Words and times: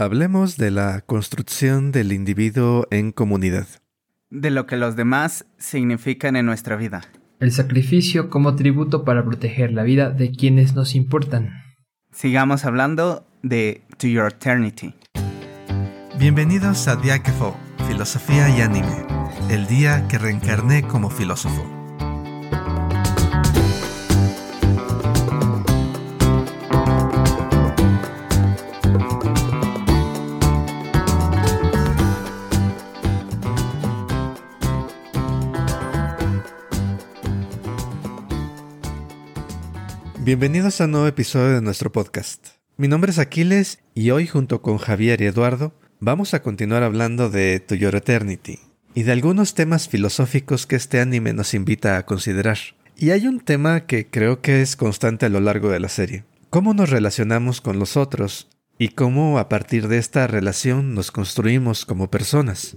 Hablemos 0.00 0.56
de 0.56 0.70
la 0.70 1.02
construcción 1.02 1.92
del 1.92 2.12
individuo 2.12 2.86
en 2.90 3.12
comunidad. 3.12 3.66
De 4.30 4.48
lo 4.48 4.64
que 4.64 4.78
los 4.78 4.96
demás 4.96 5.44
significan 5.58 6.36
en 6.36 6.46
nuestra 6.46 6.76
vida. 6.76 7.02
El 7.38 7.52
sacrificio 7.52 8.30
como 8.30 8.56
tributo 8.56 9.04
para 9.04 9.22
proteger 9.26 9.72
la 9.72 9.82
vida 9.82 10.08
de 10.08 10.32
quienes 10.32 10.74
nos 10.74 10.94
importan. 10.94 11.50
Sigamos 12.12 12.64
hablando 12.64 13.26
de 13.42 13.82
To 13.98 14.06
Your 14.06 14.32
Eternity. 14.32 14.94
Bienvenidos 16.18 16.88
a 16.88 16.96
Diáquefo, 16.96 17.54
Filosofía 17.86 18.48
y 18.56 18.62
Anime, 18.62 19.04
el 19.50 19.66
día 19.66 20.08
que 20.08 20.16
reencarné 20.16 20.82
como 20.82 21.10
filósofo. 21.10 21.79
Bienvenidos 40.30 40.80
a 40.80 40.84
un 40.84 40.92
nuevo 40.92 41.08
episodio 41.08 41.56
de 41.56 41.60
nuestro 41.60 41.90
podcast. 41.90 42.50
Mi 42.76 42.86
nombre 42.86 43.10
es 43.10 43.18
Aquiles 43.18 43.80
y 43.96 44.12
hoy 44.12 44.28
junto 44.28 44.62
con 44.62 44.78
Javier 44.78 45.20
y 45.20 45.24
Eduardo 45.24 45.74
vamos 45.98 46.34
a 46.34 46.42
continuar 46.44 46.84
hablando 46.84 47.30
de 47.30 47.58
To 47.58 47.74
Your 47.74 47.96
Eternity 47.96 48.60
y 48.94 49.02
de 49.02 49.10
algunos 49.10 49.54
temas 49.54 49.88
filosóficos 49.88 50.68
que 50.68 50.76
este 50.76 51.00
anime 51.00 51.32
nos 51.32 51.52
invita 51.52 51.96
a 51.96 52.06
considerar. 52.06 52.58
Y 52.96 53.10
hay 53.10 53.26
un 53.26 53.40
tema 53.40 53.86
que 53.86 54.06
creo 54.06 54.40
que 54.40 54.62
es 54.62 54.76
constante 54.76 55.26
a 55.26 55.30
lo 55.30 55.40
largo 55.40 55.68
de 55.68 55.80
la 55.80 55.88
serie. 55.88 56.22
¿Cómo 56.48 56.74
nos 56.74 56.90
relacionamos 56.90 57.60
con 57.60 57.80
los 57.80 57.96
otros 57.96 58.48
y 58.78 58.90
cómo 58.90 59.40
a 59.40 59.48
partir 59.48 59.88
de 59.88 59.98
esta 59.98 60.28
relación 60.28 60.94
nos 60.94 61.10
construimos 61.10 61.84
como 61.84 62.08
personas? 62.08 62.76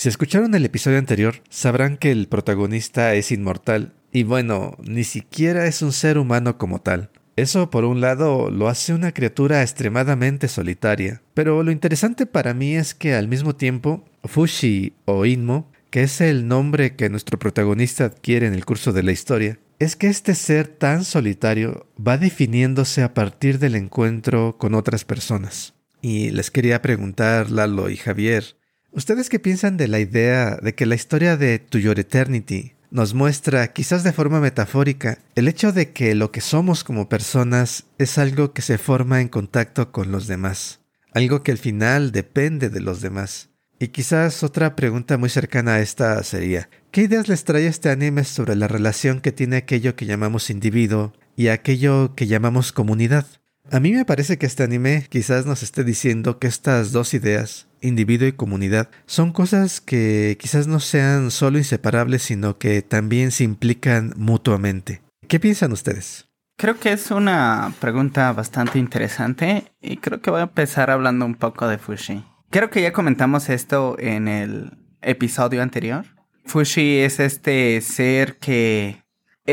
Si 0.00 0.08
escucharon 0.08 0.54
el 0.54 0.64
episodio 0.64 0.96
anterior, 0.96 1.42
sabrán 1.50 1.98
que 1.98 2.10
el 2.10 2.26
protagonista 2.26 3.12
es 3.12 3.30
inmortal 3.32 3.92
y 4.10 4.22
bueno, 4.22 4.78
ni 4.82 5.04
siquiera 5.04 5.66
es 5.66 5.82
un 5.82 5.92
ser 5.92 6.16
humano 6.16 6.56
como 6.56 6.80
tal. 6.80 7.10
Eso 7.36 7.68
por 7.68 7.84
un 7.84 8.00
lado 8.00 8.50
lo 8.50 8.68
hace 8.68 8.94
una 8.94 9.12
criatura 9.12 9.60
extremadamente 9.60 10.48
solitaria, 10.48 11.20
pero 11.34 11.62
lo 11.62 11.70
interesante 11.70 12.24
para 12.24 12.54
mí 12.54 12.76
es 12.76 12.94
que 12.94 13.12
al 13.12 13.28
mismo 13.28 13.54
tiempo 13.54 14.02
Fushi 14.24 14.94
o 15.04 15.26
Inmo, 15.26 15.70
que 15.90 16.04
es 16.04 16.22
el 16.22 16.48
nombre 16.48 16.96
que 16.96 17.10
nuestro 17.10 17.38
protagonista 17.38 18.06
adquiere 18.06 18.46
en 18.46 18.54
el 18.54 18.64
curso 18.64 18.94
de 18.94 19.02
la 19.02 19.12
historia, 19.12 19.58
es 19.78 19.96
que 19.96 20.06
este 20.06 20.34
ser 20.34 20.66
tan 20.66 21.04
solitario 21.04 21.86
va 22.00 22.16
definiéndose 22.16 23.02
a 23.02 23.12
partir 23.12 23.58
del 23.58 23.74
encuentro 23.74 24.56
con 24.56 24.74
otras 24.74 25.04
personas. 25.04 25.74
Y 26.00 26.30
les 26.30 26.50
quería 26.50 26.80
preguntar, 26.80 27.50
Lalo 27.50 27.90
y 27.90 27.98
Javier, 27.98 28.56
¿ustedes 28.92 29.28
qué 29.28 29.38
piensan 29.38 29.76
de 29.76 29.88
la 29.88 30.00
idea 30.00 30.56
de 30.62 30.74
que 30.74 30.86
la 30.86 30.94
historia 30.94 31.36
de 31.36 31.58
To 31.58 31.78
Your 31.78 31.98
Eternity 31.98 32.72
nos 32.90 33.14
muestra, 33.14 33.72
quizás 33.72 34.02
de 34.02 34.12
forma 34.12 34.40
metafórica, 34.40 35.18
el 35.36 35.48
hecho 35.48 35.72
de 35.72 35.92
que 35.92 36.14
lo 36.14 36.32
que 36.32 36.40
somos 36.40 36.82
como 36.82 37.08
personas 37.08 37.86
es 37.98 38.18
algo 38.18 38.52
que 38.52 38.62
se 38.62 38.78
forma 38.78 39.20
en 39.20 39.28
contacto 39.28 39.92
con 39.92 40.10
los 40.10 40.26
demás, 40.26 40.80
algo 41.12 41.42
que 41.42 41.52
al 41.52 41.58
final 41.58 42.10
depende 42.12 42.68
de 42.68 42.80
los 42.80 43.00
demás. 43.00 43.50
Y 43.78 43.88
quizás 43.88 44.42
otra 44.42 44.76
pregunta 44.76 45.16
muy 45.16 45.30
cercana 45.30 45.74
a 45.74 45.80
esta 45.80 46.22
sería, 46.22 46.68
¿qué 46.90 47.02
ideas 47.02 47.28
les 47.28 47.44
trae 47.44 47.66
este 47.66 47.88
anime 47.88 48.24
sobre 48.24 48.54
la 48.54 48.68
relación 48.68 49.20
que 49.20 49.32
tiene 49.32 49.56
aquello 49.56 49.96
que 49.96 50.04
llamamos 50.04 50.50
individuo 50.50 51.14
y 51.34 51.48
aquello 51.48 52.14
que 52.14 52.26
llamamos 52.26 52.72
comunidad? 52.72 53.26
A 53.70 53.78
mí 53.78 53.92
me 53.92 54.04
parece 54.04 54.38
que 54.38 54.46
este 54.46 54.64
anime 54.64 55.06
quizás 55.08 55.46
nos 55.46 55.62
esté 55.62 55.84
diciendo 55.84 56.38
que 56.38 56.48
estas 56.48 56.92
dos 56.92 57.14
ideas, 57.14 57.68
individuo 57.80 58.26
y 58.26 58.32
comunidad, 58.32 58.88
son 59.06 59.32
cosas 59.32 59.80
que 59.80 60.36
quizás 60.40 60.66
no 60.66 60.80
sean 60.80 61.30
solo 61.30 61.58
inseparables, 61.58 62.22
sino 62.22 62.58
que 62.58 62.82
también 62.82 63.30
se 63.30 63.44
implican 63.44 64.12
mutuamente. 64.16 65.02
¿Qué 65.28 65.38
piensan 65.38 65.72
ustedes? 65.72 66.26
Creo 66.56 66.78
que 66.78 66.92
es 66.92 67.10
una 67.10 67.72
pregunta 67.80 68.32
bastante 68.32 68.78
interesante 68.78 69.64
y 69.80 69.98
creo 69.98 70.20
que 70.20 70.30
voy 70.30 70.40
a 70.40 70.44
empezar 70.44 70.90
hablando 70.90 71.24
un 71.24 71.34
poco 71.34 71.68
de 71.68 71.78
Fushi. 71.78 72.24
Creo 72.50 72.68
que 72.68 72.82
ya 72.82 72.92
comentamos 72.92 73.48
esto 73.48 73.96
en 73.98 74.28
el 74.28 74.76
episodio 75.00 75.62
anterior. 75.62 76.04
Fushi 76.44 76.98
es 76.98 77.20
este 77.20 77.80
ser 77.80 78.36
que 78.38 78.99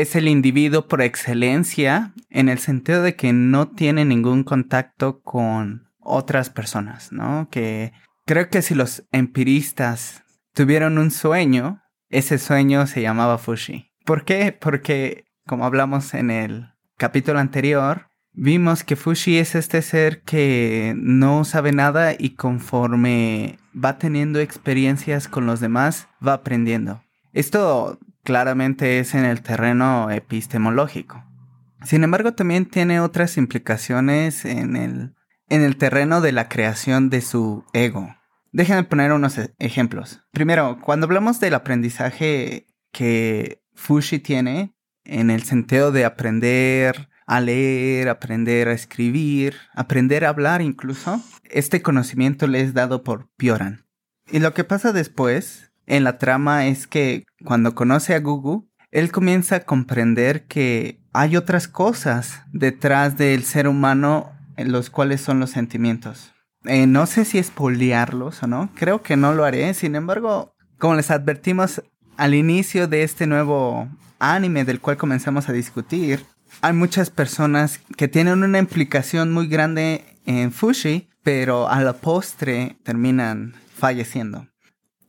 es 0.00 0.16
el 0.16 0.28
individuo 0.28 0.86
por 0.86 1.02
excelencia 1.02 2.12
en 2.30 2.48
el 2.48 2.58
sentido 2.58 3.02
de 3.02 3.16
que 3.16 3.32
no 3.32 3.68
tiene 3.68 4.04
ningún 4.04 4.44
contacto 4.44 5.20
con 5.20 5.88
otras 6.00 6.50
personas, 6.50 7.12
¿no? 7.12 7.48
Que 7.50 7.92
creo 8.24 8.48
que 8.48 8.62
si 8.62 8.74
los 8.74 9.04
empiristas 9.12 10.24
tuvieron 10.54 10.98
un 10.98 11.10
sueño, 11.10 11.82
ese 12.08 12.38
sueño 12.38 12.86
se 12.86 13.02
llamaba 13.02 13.38
Fushi. 13.38 13.92
¿Por 14.04 14.24
qué? 14.24 14.56
Porque, 14.58 15.26
como 15.46 15.66
hablamos 15.66 16.14
en 16.14 16.30
el 16.30 16.68
capítulo 16.96 17.38
anterior, 17.38 18.08
vimos 18.32 18.84
que 18.84 18.96
Fushi 18.96 19.38
es 19.38 19.54
este 19.54 19.82
ser 19.82 20.22
que 20.22 20.94
no 20.96 21.44
sabe 21.44 21.72
nada 21.72 22.14
y 22.18 22.30
conforme 22.30 23.58
va 23.74 23.98
teniendo 23.98 24.40
experiencias 24.40 25.28
con 25.28 25.46
los 25.46 25.60
demás, 25.60 26.08
va 26.26 26.34
aprendiendo. 26.34 27.02
Esto 27.32 27.98
claramente 28.28 28.98
es 28.98 29.14
en 29.14 29.24
el 29.24 29.40
terreno 29.40 30.10
epistemológico. 30.10 31.24
Sin 31.82 32.04
embargo, 32.04 32.34
también 32.34 32.66
tiene 32.66 33.00
otras 33.00 33.38
implicaciones 33.38 34.44
en 34.44 34.76
el, 34.76 35.14
en 35.48 35.62
el 35.62 35.78
terreno 35.78 36.20
de 36.20 36.32
la 36.32 36.46
creación 36.50 37.08
de 37.08 37.22
su 37.22 37.64
ego. 37.72 38.14
Déjenme 38.52 38.84
poner 38.84 39.12
unos 39.12 39.38
e-, 39.38 39.54
ejemplos. 39.58 40.20
Primero, 40.30 40.78
cuando 40.84 41.06
hablamos 41.06 41.40
del 41.40 41.54
aprendizaje 41.54 42.66
que 42.92 43.62
Fushi 43.74 44.18
tiene, 44.18 44.74
en 45.04 45.30
el 45.30 45.42
sentido 45.44 45.90
de 45.90 46.04
aprender 46.04 47.08
a 47.26 47.40
leer, 47.40 48.10
aprender 48.10 48.68
a 48.68 48.74
escribir, 48.74 49.56
aprender 49.72 50.26
a 50.26 50.28
hablar 50.28 50.60
incluso, 50.60 51.22
este 51.44 51.80
conocimiento 51.80 52.46
le 52.46 52.60
es 52.60 52.74
dado 52.74 53.02
por 53.04 53.30
Pioran. 53.38 53.86
Y 54.30 54.40
lo 54.40 54.52
que 54.52 54.64
pasa 54.64 54.92
después 54.92 55.67
en 55.88 56.04
la 56.04 56.18
trama 56.18 56.66
es 56.66 56.86
que 56.86 57.24
cuando 57.44 57.74
conoce 57.74 58.14
a 58.14 58.20
Gugu, 58.20 58.68
él 58.90 59.10
comienza 59.10 59.56
a 59.56 59.60
comprender 59.60 60.44
que 60.44 61.00
hay 61.12 61.36
otras 61.36 61.66
cosas 61.66 62.42
detrás 62.52 63.16
del 63.18 63.42
ser 63.42 63.66
humano 63.66 64.32
en 64.56 64.70
los 64.70 64.90
cuales 64.90 65.20
son 65.20 65.40
los 65.40 65.50
sentimientos. 65.50 66.32
Eh, 66.64 66.86
no 66.86 67.06
sé 67.06 67.24
si 67.24 67.38
es 67.38 67.50
poliarlos 67.50 68.42
o 68.42 68.46
no, 68.46 68.70
creo 68.74 69.02
que 69.02 69.16
no 69.16 69.32
lo 69.32 69.44
haré, 69.44 69.72
sin 69.74 69.94
embargo, 69.94 70.54
como 70.78 70.94
les 70.94 71.10
advertimos 71.10 71.82
al 72.16 72.34
inicio 72.34 72.86
de 72.86 73.02
este 73.02 73.26
nuevo 73.26 73.88
anime 74.18 74.64
del 74.64 74.80
cual 74.80 74.96
comenzamos 74.96 75.48
a 75.48 75.52
discutir, 75.52 76.24
hay 76.60 76.72
muchas 76.72 77.10
personas 77.10 77.80
que 77.96 78.08
tienen 78.08 78.42
una 78.42 78.58
implicación 78.58 79.32
muy 79.32 79.46
grande 79.46 80.04
en 80.26 80.52
Fushi, 80.52 81.08
pero 81.22 81.68
a 81.68 81.80
la 81.80 81.94
postre 81.94 82.76
terminan 82.82 83.54
falleciendo. 83.74 84.48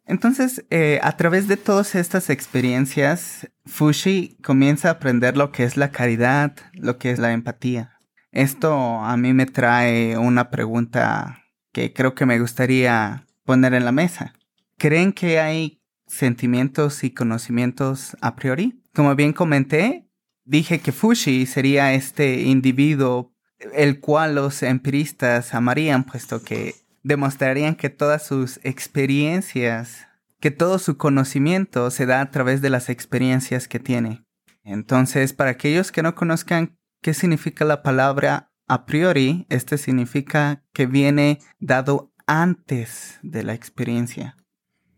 Entonces, 0.10 0.66
eh, 0.72 1.00
a 1.04 1.18
través 1.18 1.48
de 1.48 1.56
todas 1.56 1.94
estas 1.94 2.32
experiencias, 2.32 3.48
Fushi 3.68 4.38
comienza 4.42 4.88
a 4.88 4.94
aprender 4.94 5.38
lo 5.38 5.52
que 5.52 5.64
es 5.64 5.78
la 5.78 5.92
caridad, 5.92 6.56
lo 6.74 6.98
que 6.98 7.12
es 7.12 7.20
la 7.20 7.32
empatía. 7.32 8.00
Esto 8.32 8.74
a 8.74 9.16
mí 9.18 9.34
me 9.34 9.46
trae 9.46 10.18
una 10.18 10.50
pregunta 10.50 11.44
que 11.72 11.94
creo 11.94 12.16
que 12.16 12.26
me 12.26 12.40
gustaría 12.40 13.28
poner 13.46 13.76
en 13.76 13.86
la 13.86 13.92
mesa. 13.92 14.34
¿Creen 14.80 15.14
que 15.14 15.40
hay 15.40 15.80
sentimientos 16.08 17.04
y 17.04 17.12
conocimientos 17.12 18.18
a 18.20 18.36
priori? 18.36 18.82
Como 18.96 19.14
bien 19.14 19.32
comenté, 19.32 20.10
dije 20.44 20.80
que 20.80 20.92
Fushi 20.92 21.46
sería 21.46 21.94
este 21.94 22.42
individuo 22.42 23.32
el 23.76 24.00
cual 24.00 24.34
los 24.34 24.64
empiristas 24.64 25.54
amarían, 25.54 26.04
puesto 26.04 26.44
que 26.44 26.74
demostrarían 27.10 27.76
que 27.76 27.90
todas 27.90 28.24
sus 28.26 28.60
experiencias, 28.64 30.08
que 30.40 30.52
todo 30.52 30.80
su 30.80 30.96
conocimiento 30.96 31.90
se 31.92 32.06
da 32.06 32.22
a 32.22 32.30
través 32.30 32.62
de 32.62 32.70
las 32.70 32.88
experiencias 32.88 33.68
que 33.68 33.80
tiene. 33.80 34.24
Entonces, 34.64 35.34
para 35.34 35.50
aquellos 35.50 35.92
que 35.92 36.04
no 36.04 36.14
conozcan 36.14 36.78
qué 37.02 37.14
significa 37.14 37.66
la 37.66 37.82
palabra 37.82 38.52
a 38.68 38.86
priori, 38.86 39.48
este 39.50 39.80
significa 39.80 40.64
que 40.72 40.86
viene 40.86 41.40
dado 41.60 42.14
antes 42.28 43.20
de 43.24 43.44
la 43.44 43.56
experiencia. 43.56 44.38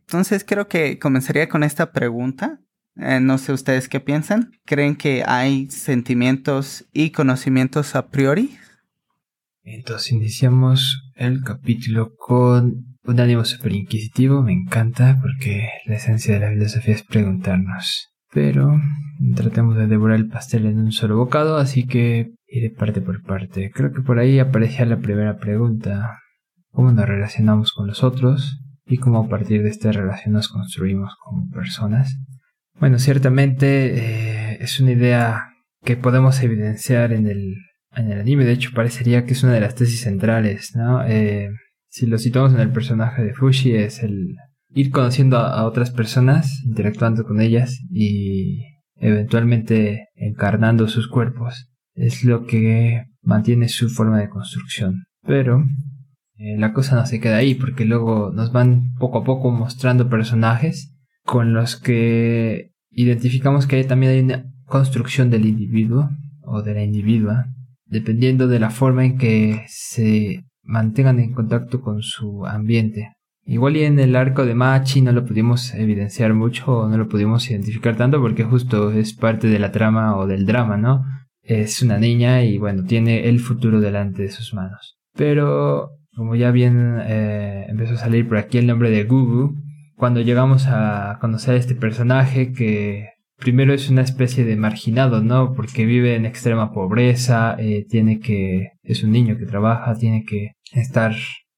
Entonces, 0.01 0.43
creo 0.43 0.67
que 0.67 0.99
comenzaría 0.99 1.47
con 1.47 1.63
esta 1.63 1.93
pregunta. 1.93 2.59
Eh, 2.97 3.21
no 3.21 3.37
sé 3.37 3.53
ustedes 3.53 3.87
qué 3.87 4.01
piensan. 4.01 4.51
¿Creen 4.65 4.97
que 4.97 5.23
hay 5.25 5.69
sentimientos 5.69 6.85
y 6.91 7.11
conocimientos 7.11 7.95
a 7.95 8.09
priori? 8.09 8.57
Entonces 9.63 10.11
iniciamos 10.11 11.11
el 11.15 11.43
capítulo 11.43 12.13
con 12.15 12.97
un 13.03 13.19
ánimo 13.19 13.45
súper 13.45 13.73
inquisitivo, 13.73 14.41
me 14.41 14.53
encanta 14.53 15.19
porque 15.21 15.69
la 15.85 15.95
esencia 15.95 16.33
de 16.33 16.39
la 16.39 16.49
filosofía 16.49 16.95
es 16.95 17.03
preguntarnos. 17.03 18.09
Pero 18.33 18.79
tratemos 19.35 19.75
de 19.75 19.87
devorar 19.87 20.17
el 20.17 20.27
pastel 20.27 20.65
en 20.65 20.79
un 20.79 20.91
solo 20.91 21.17
bocado, 21.17 21.57
así 21.57 21.85
que 21.85 22.31
iré 22.47 22.69
parte 22.69 23.01
por 23.01 23.21
parte. 23.23 23.71
Creo 23.71 23.91
que 23.91 24.01
por 24.01 24.19
ahí 24.19 24.39
aparecía 24.39 24.85
la 24.85 24.99
primera 24.99 25.37
pregunta. 25.37 26.17
cómo 26.71 26.91
nos 26.91 27.05
relacionamos 27.05 27.73
con 27.73 27.87
los 27.87 28.03
otros 28.03 28.61
y 28.85 28.97
cómo 28.97 29.19
a 29.19 29.27
partir 29.27 29.61
de 29.61 29.69
esta 29.69 29.91
relación 29.91 30.33
nos 30.33 30.47
construimos 30.47 31.15
como 31.23 31.49
personas. 31.49 32.17
Bueno, 32.79 32.97
ciertamente 32.97 34.53
eh, 34.53 34.57
es 34.61 34.79
una 34.79 34.93
idea 34.93 35.49
que 35.83 35.97
podemos 35.97 36.41
evidenciar 36.41 37.11
en 37.11 37.27
el, 37.27 37.55
en 37.95 38.11
el 38.11 38.19
anime, 38.19 38.45
de 38.45 38.53
hecho 38.53 38.71
parecería 38.73 39.25
que 39.25 39.33
es 39.33 39.43
una 39.43 39.53
de 39.53 39.61
las 39.61 39.75
tesis 39.75 40.01
centrales, 40.01 40.71
¿no? 40.75 41.05
Eh, 41.05 41.49
si 41.89 42.05
lo 42.07 42.17
situamos 42.17 42.53
en 42.53 42.61
el 42.61 42.71
personaje 42.71 43.23
de 43.23 43.33
Fushi 43.33 43.75
es 43.75 44.01
el 44.01 44.35
ir 44.73 44.91
conociendo 44.91 45.37
a 45.37 45.65
otras 45.65 45.91
personas, 45.91 46.63
interactuando 46.63 47.25
con 47.25 47.41
ellas 47.41 47.81
y 47.91 48.63
eventualmente 48.95 50.07
encarnando 50.15 50.87
sus 50.87 51.09
cuerpos, 51.09 51.69
es 51.93 52.23
lo 52.23 52.45
que 52.45 53.03
mantiene 53.21 53.67
su 53.67 53.89
forma 53.89 54.19
de 54.19 54.29
construcción. 54.29 55.03
Pero 55.23 55.65
eh, 56.37 56.57
la 56.57 56.73
cosa 56.73 56.95
no 56.95 57.05
se 57.05 57.19
queda 57.19 57.37
ahí 57.37 57.55
porque 57.55 57.83
luego 57.83 58.31
nos 58.33 58.53
van 58.53 58.93
poco 58.97 59.19
a 59.19 59.23
poco 59.23 59.51
mostrando 59.51 60.09
personajes 60.09 60.95
con 61.23 61.53
los 61.53 61.75
que 61.75 62.71
identificamos 62.89 63.67
que 63.67 63.83
también 63.83 64.13
hay 64.13 64.19
una 64.21 64.45
construcción 64.65 65.29
del 65.29 65.45
individuo 65.45 66.09
o 66.43 66.61
de 66.61 66.73
la 66.73 66.83
individua 66.83 67.47
dependiendo 67.91 68.47
de 68.47 68.59
la 68.59 68.71
forma 68.71 69.05
en 69.05 69.17
que 69.17 69.65
se 69.67 70.45
mantengan 70.63 71.19
en 71.19 71.33
contacto 71.33 71.81
con 71.81 72.01
su 72.01 72.45
ambiente. 72.47 73.13
Igual 73.43 73.75
y 73.75 73.83
en 73.83 73.99
el 73.99 74.15
arco 74.15 74.45
de 74.45 74.55
Machi 74.55 75.01
no 75.01 75.11
lo 75.11 75.25
pudimos 75.25 75.73
evidenciar 75.73 76.33
mucho 76.33 76.87
no 76.87 76.97
lo 76.97 77.09
pudimos 77.09 77.49
identificar 77.49 77.97
tanto 77.97 78.21
porque 78.21 78.43
justo 78.43 78.91
es 78.91 79.13
parte 79.13 79.47
de 79.47 79.59
la 79.59 79.71
trama 79.71 80.15
o 80.15 80.25
del 80.25 80.45
drama, 80.45 80.77
¿no? 80.77 81.03
Es 81.41 81.81
una 81.81 81.97
niña 81.97 82.43
y 82.43 82.57
bueno, 82.57 82.83
tiene 82.85 83.27
el 83.27 83.39
futuro 83.39 83.81
delante 83.81 84.21
de 84.21 84.31
sus 84.31 84.53
manos. 84.53 84.97
Pero 85.15 85.89
como 86.15 86.35
ya 86.35 86.51
bien 86.51 86.97
eh, 87.01 87.65
empezó 87.67 87.95
a 87.95 87.97
salir 87.97 88.27
por 88.27 88.37
aquí 88.37 88.57
el 88.57 88.67
nombre 88.67 88.89
de 88.89 89.03
Gugu, 89.03 89.55
cuando 89.97 90.21
llegamos 90.21 90.67
a 90.67 91.17
conocer 91.19 91.55
a 91.55 91.57
este 91.57 91.75
personaje 91.75 92.53
que 92.53 93.09
primero 93.41 93.73
es 93.73 93.89
una 93.89 94.03
especie 94.03 94.45
de 94.45 94.55
marginado, 94.55 95.21
¿no? 95.21 95.53
Porque 95.53 95.85
vive 95.85 96.15
en 96.15 96.25
extrema 96.25 96.71
pobreza, 96.71 97.55
eh, 97.59 97.85
tiene 97.89 98.19
que, 98.19 98.69
es 98.83 99.03
un 99.03 99.11
niño 99.11 99.37
que 99.37 99.45
trabaja, 99.45 99.95
tiene 99.95 100.23
que 100.23 100.51
estar 100.71 101.13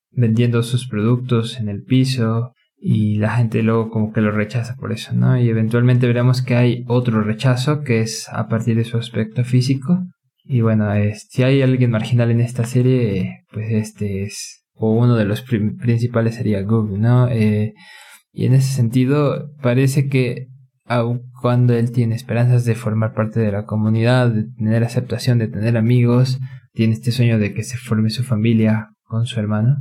vendiendo 0.10 0.64
sus 0.64 0.88
productos 0.88 1.60
en 1.60 1.68
el 1.70 1.84
piso 1.84 2.54
y 2.78 3.18
la 3.18 3.36
gente 3.36 3.62
luego 3.64 3.90
como 3.90 4.14
que 4.14 4.22
lo 4.22 4.32
rechaza 4.32 4.76
por 4.76 4.92
eso, 4.92 5.14
¿no? 5.14 5.38
Y 5.40 5.50
eventualmente 5.50 6.08
veremos 6.08 6.42
que 6.42 6.56
hay 6.56 6.84
otro 6.88 7.22
rechazo 7.22 7.82
que 7.82 8.02
es 8.02 8.28
a 8.30 8.48
partir 8.48 8.78
de 8.78 8.86
su 8.86 8.98
aspecto 8.98 9.44
físico. 9.44 10.00
Y 10.46 10.62
bueno, 10.62 10.90
si 11.30 11.44
hay 11.44 11.62
alguien 11.62 11.92
marginal 11.92 12.32
en 12.32 12.42
esta 12.42 12.66
serie, 12.66 13.44
pues 13.52 13.72
este 13.72 14.24
es, 14.24 14.66
o 14.74 14.92
uno 14.94 15.16
de 15.16 15.26
los 15.26 15.42
principales 15.42 16.36
sería 16.36 16.64
Google, 16.64 17.00
¿no? 17.00 17.30
Eh, 17.30 17.74
y 18.32 18.46
en 18.46 18.54
ese 18.54 18.74
sentido, 18.74 19.52
parece 19.62 20.08
que 20.08 20.48
aun 20.86 21.22
cuando 21.42 21.74
él 21.74 21.92
tiene 21.92 22.16
esperanzas 22.16 22.66
de 22.66 22.76
formar 22.76 23.14
parte 23.14 23.40
de 23.40 23.52
la 23.52 23.66
comunidad, 23.66 24.30
de 24.30 24.44
tener 24.44 24.84
aceptación, 24.84 25.40
de 25.40 25.48
tener 25.48 25.78
amigos, 25.78 26.40
tiene 26.74 26.94
este 26.94 27.12
sueño 27.12 27.40
de 27.40 27.54
que 27.54 27.64
se 27.64 27.78
forme 27.78 28.10
su 28.10 28.24
familia 28.24 28.90
con 29.04 29.26
su 29.26 29.40
hermano, 29.40 29.78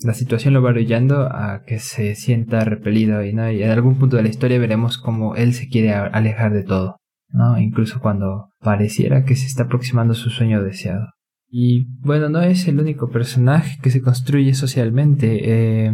la 0.00 0.14
situación 0.14 0.54
lo 0.54 0.62
va 0.62 0.72
brillando 0.72 1.22
a 1.22 1.62
que 1.66 1.78
se 1.78 2.14
sienta 2.14 2.64
repelido 2.64 3.24
y, 3.24 3.32
¿no? 3.32 3.50
y 3.50 3.62
en 3.62 3.70
algún 3.70 3.96
punto 3.96 4.16
de 4.16 4.22
la 4.22 4.28
historia 4.28 4.58
veremos 4.58 4.98
cómo 4.98 5.34
él 5.34 5.54
se 5.54 5.68
quiere 5.68 5.94
alejar 5.94 6.52
de 6.52 6.62
todo, 6.62 6.96
¿no? 7.30 7.58
incluso 7.58 8.00
cuando 8.00 8.50
pareciera 8.60 9.24
que 9.24 9.36
se 9.36 9.46
está 9.46 9.64
aproximando 9.64 10.14
su 10.14 10.30
sueño 10.30 10.62
deseado. 10.62 11.06
Y 11.48 11.86
bueno, 12.00 12.28
no 12.28 12.42
es 12.42 12.66
el 12.66 12.80
único 12.80 13.10
personaje 13.10 13.78
que 13.80 13.90
se 13.90 14.02
construye 14.02 14.54
socialmente. 14.54 15.86
Eh, 15.86 15.92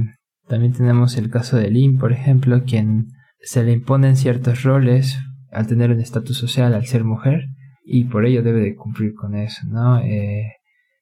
también 0.49 0.73
tenemos 0.73 1.19
el 1.19 1.29
caso 1.29 1.59
de 1.59 1.71
Lin, 1.71 1.99
por 1.99 2.13
ejemplo, 2.13 2.63
quien 2.65 3.09
se 3.43 3.65
le 3.65 3.73
imponen 3.73 4.17
ciertos 4.17 4.63
roles 4.63 5.19
al 5.51 5.67
tener 5.67 5.91
un 5.91 6.01
estatus 6.01 6.37
social, 6.37 6.75
al 6.75 6.87
ser 6.87 7.05
mujer, 7.05 7.49
y 7.85 8.05
por 8.05 8.25
ello 8.25 8.43
debe 8.43 8.61
de 8.61 8.77
cumplir 8.77 9.15
con 9.15 9.35
eso, 9.35 9.63
¿no? 9.67 9.99
Eh, 10.01 10.53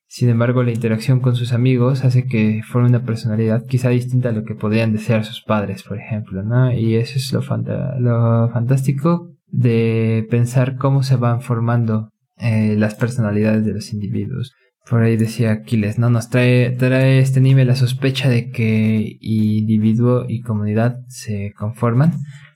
sin 0.07 0.31
embargo, 0.31 0.63
la 0.63 0.73
interacción 0.73 1.21
con 1.21 1.37
sus 1.37 1.53
amigos 1.53 2.03
hace 2.03 2.25
que 2.25 2.63
forme 2.67 2.89
una 2.89 3.05
personalidad 3.05 3.67
quizá 3.67 3.91
distinta 3.91 4.31
a 4.31 4.33
lo 4.33 4.45
que 4.45 4.55
podrían 4.55 4.93
desear 4.93 5.23
sus 5.25 5.43
padres, 5.43 5.83
por 5.83 5.99
ejemplo, 5.99 6.43
¿no? 6.43 6.73
Y 6.73 6.95
eso 6.95 7.19
es 7.19 7.31
lo, 7.31 7.43
fantástico 7.43 9.35
de 9.49 10.27
pensar 10.31 10.77
cómo 10.77 11.03
se 11.03 11.17
van 11.17 11.43
formando 11.43 12.11
eh, 12.39 12.75
las 12.79 12.95
personalidades 12.95 13.67
de 13.67 13.75
los 13.75 13.93
individuos. 13.93 14.55
Por 14.89 15.03
ahí 15.03 15.17
decía 15.17 15.53
Aquiles, 15.53 15.99
¿no? 15.99 16.09
Nos 16.09 16.31
trae, 16.31 16.71
trae 16.71 17.19
este 17.19 17.41
anime 17.41 17.67
la 17.67 17.77
sospecha 17.77 18.29
de 18.29 18.51
que 18.51 19.19
individuo 19.21 20.25
y 20.27 20.41
comunidad 20.41 21.01
se 21.09 21.53
conforman. 21.57 22.15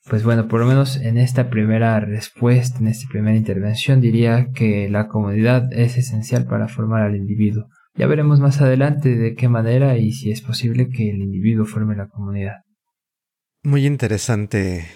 Pues 0.08 0.24
bueno, 0.24 0.48
por 0.48 0.60
lo 0.60 0.66
menos 0.66 0.96
en 0.96 1.18
esta 1.18 1.50
primera 1.50 2.00
respuesta, 2.00 2.78
en 2.78 2.88
esta 2.88 3.08
primera 3.10 3.36
intervención, 3.36 4.00
diría 4.00 4.48
que 4.54 4.88
la 4.88 5.08
comunidad 5.08 5.72
es 5.72 5.98
esencial 5.98 6.46
para 6.46 6.68
formar 6.68 7.02
al 7.02 7.16
individuo. 7.16 7.68
Ya 7.94 8.06
veremos 8.06 8.40
más 8.40 8.60
adelante 8.62 9.14
de 9.14 9.34
qué 9.34 9.48
manera 9.48 9.98
y 9.98 10.12
si 10.12 10.30
es 10.30 10.40
posible 10.40 10.88
que 10.88 11.10
el 11.10 11.20
individuo 11.20 11.66
forme 11.66 11.96
la 11.96 12.08
comunidad. 12.08 12.62
Muy 13.62 13.86
interesante 13.86 14.86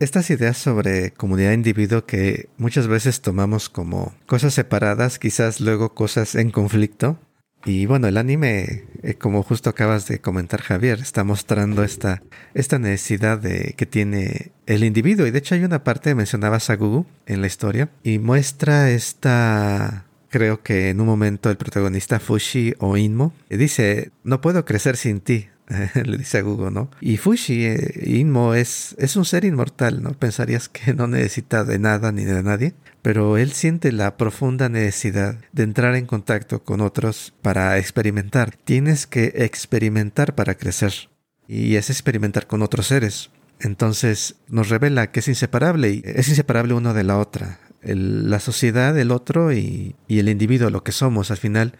estas 0.00 0.30
ideas 0.30 0.56
sobre 0.56 1.12
comunidad 1.12 1.52
e 1.52 1.54
individuo 1.54 2.06
que 2.06 2.48
muchas 2.58 2.86
veces 2.86 3.20
tomamos 3.20 3.68
como 3.68 4.14
cosas 4.26 4.54
separadas, 4.54 5.18
quizás 5.18 5.60
luego 5.60 5.94
cosas 5.94 6.34
en 6.34 6.50
conflicto. 6.50 7.18
Y 7.64 7.86
bueno, 7.86 8.06
el 8.06 8.16
anime, 8.16 8.84
eh, 9.02 9.14
como 9.14 9.42
justo 9.42 9.70
acabas 9.70 10.06
de 10.06 10.20
comentar 10.20 10.62
Javier, 10.62 11.00
está 11.00 11.24
mostrando 11.24 11.82
esta, 11.82 12.22
esta 12.54 12.78
necesidad 12.78 13.38
de, 13.38 13.74
que 13.76 13.86
tiene 13.86 14.52
el 14.66 14.84
individuo. 14.84 15.26
Y 15.26 15.32
de 15.32 15.38
hecho 15.38 15.56
hay 15.56 15.64
una 15.64 15.82
parte, 15.82 16.14
mencionabas 16.14 16.70
a 16.70 16.76
Gugu 16.76 17.06
en 17.26 17.40
la 17.40 17.48
historia, 17.48 17.90
y 18.04 18.18
muestra 18.18 18.90
esta 18.90 20.04
creo 20.28 20.62
que 20.62 20.90
en 20.90 21.00
un 21.00 21.06
momento 21.06 21.50
el 21.50 21.56
protagonista 21.56 22.20
Fushi 22.20 22.74
o 22.78 22.96
Inmo 22.96 23.32
dice, 23.48 24.10
no 24.22 24.40
puedo 24.40 24.64
crecer 24.64 24.96
sin 24.96 25.20
ti, 25.20 25.48
le 26.04 26.18
dice 26.18 26.38
a 26.38 26.42
Google, 26.42 26.70
¿no? 26.70 26.90
Y 27.00 27.16
Fushi, 27.16 27.64
eh, 27.64 28.02
Inmo, 28.06 28.54
es, 28.54 28.94
es 28.98 29.16
un 29.16 29.24
ser 29.24 29.44
inmortal, 29.44 30.02
¿no? 30.02 30.12
Pensarías 30.12 30.68
que 30.68 30.94
no 30.94 31.06
necesita 31.06 31.64
de 31.64 31.78
nada 31.78 32.12
ni 32.12 32.24
de 32.24 32.42
nadie, 32.42 32.74
pero 33.02 33.36
él 33.36 33.52
siente 33.52 33.92
la 33.92 34.16
profunda 34.16 34.68
necesidad 34.68 35.38
de 35.52 35.62
entrar 35.62 35.94
en 35.96 36.06
contacto 36.06 36.62
con 36.62 36.80
otros 36.80 37.34
para 37.42 37.78
experimentar. 37.78 38.56
Tienes 38.64 39.06
que 39.06 39.32
experimentar 39.36 40.34
para 40.34 40.54
crecer. 40.54 41.10
Y 41.48 41.76
es 41.76 41.90
experimentar 41.90 42.46
con 42.46 42.62
otros 42.62 42.88
seres. 42.88 43.30
Entonces 43.60 44.36
nos 44.48 44.68
revela 44.68 45.10
que 45.12 45.20
es 45.20 45.28
inseparable 45.28 45.90
y 45.90 46.02
es 46.04 46.28
inseparable 46.28 46.74
uno 46.74 46.94
de 46.94 47.04
la 47.04 47.18
otra. 47.18 47.60
la 47.82 48.40
sociedad, 48.40 48.98
el 48.98 49.12
otro 49.12 49.52
y, 49.52 49.94
y 50.08 50.18
el 50.18 50.28
individuo, 50.28 50.70
lo 50.70 50.82
que 50.82 50.92
somos 50.92 51.30
al 51.30 51.36
final, 51.36 51.78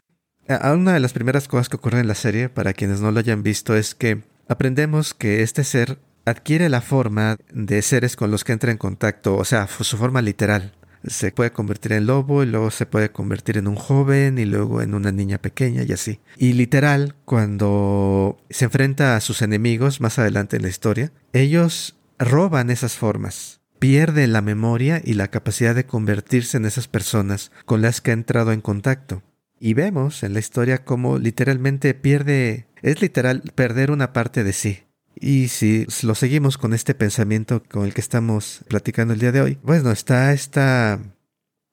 una 0.49 0.95
de 0.95 1.00
las 1.00 1.12
primeras 1.12 1.49
cosas 1.49 1.69
que 1.69 1.76
ocurren 1.76 2.00
en 2.00 2.09
la 2.09 2.15
serie, 2.15 2.49
para 2.49 2.73
quienes 2.73 3.00
no 3.00 3.11
lo 3.11 3.21
hayan 3.21 3.43
visto, 3.43 3.76
es 3.76 3.95
que 3.95 4.23
aprendemos 4.49 5.15
que 5.15 5.43
este 5.43 5.65
ser 5.65 5.99
adquiere 6.25 6.69
la 6.69 6.81
forma 6.81 7.37
de 7.53 7.83
seres 7.83 8.17
con 8.17 8.31
los 8.31 8.45
que 8.45 8.53
entra 8.53 8.71
en 8.71 8.79
contacto, 8.79 9.37
o 9.37 9.45
sea, 9.45 9.67
su 9.69 9.97
forma 9.97 10.23
literal. 10.23 10.73
Se 11.07 11.31
puede 11.31 11.53
convertir 11.53 11.93
en 11.93 12.07
lobo 12.07 12.43
y 12.43 12.47
luego 12.47 12.73
se 12.73 12.85
puede 12.85 13.12
convertir 13.12 13.59
en 13.59 13.69
un 13.69 13.76
joven 13.76 14.38
y 14.38 14.45
luego 14.45 14.83
en 14.83 14.95
una 14.95 15.12
niña 15.12 15.38
pequeña 15.38 15.85
y 15.85 15.93
así. 15.93 16.19
Y 16.37 16.55
literal, 16.55 17.15
cuando 17.25 18.38
se 18.50 18.65
enfrenta 18.65 19.15
a 19.15 19.21
sus 19.21 19.41
enemigos 19.41 20.00
más 20.00 20.19
adelante 20.19 20.57
en 20.57 20.62
la 20.62 20.69
historia, 20.69 21.12
ellos 21.33 21.97
roban 22.19 22.71
esas 22.71 22.97
formas 22.97 23.61
pierde 23.79 24.26
la 24.26 24.41
memoria 24.41 25.03
y 25.05 25.15
la 25.15 25.29
capacidad 25.29 25.75
de 25.75 25.85
convertirse 25.85 26.57
en 26.57 26.65
esas 26.65 26.88
personas 26.88 27.53
con 27.67 27.83
las 27.83 28.00
que 28.00 28.11
ha 28.11 28.15
entrado 28.15 28.53
en 28.53 28.61
contacto. 28.61 29.23
Y 29.59 29.75
vemos 29.75 30.23
en 30.23 30.35
la 30.35 30.41
historia 30.41 30.85
cómo 30.85 31.19
literalmente 31.19 31.95
pierde, 31.95 32.67
es 32.83 33.01
literal 33.01 33.43
perder 33.55 33.91
una 33.91 34.13
parte 34.13 34.45
de 34.45 34.53
sí. 34.53 34.81
Y 35.19 35.49
si 35.49 35.87
lo 36.03 36.15
seguimos 36.15 36.59
con 36.59 36.75
este 36.75 36.95
pensamiento 36.95 37.63
con 37.63 37.87
el 37.87 37.95
que 37.95 38.03
estamos 38.03 38.61
platicando 38.69 39.15
el 39.15 39.21
día 39.21 39.33
de 39.33 39.41
hoy, 39.41 39.59
bueno, 39.63 39.91
está 39.91 40.33
esta, 40.35 41.01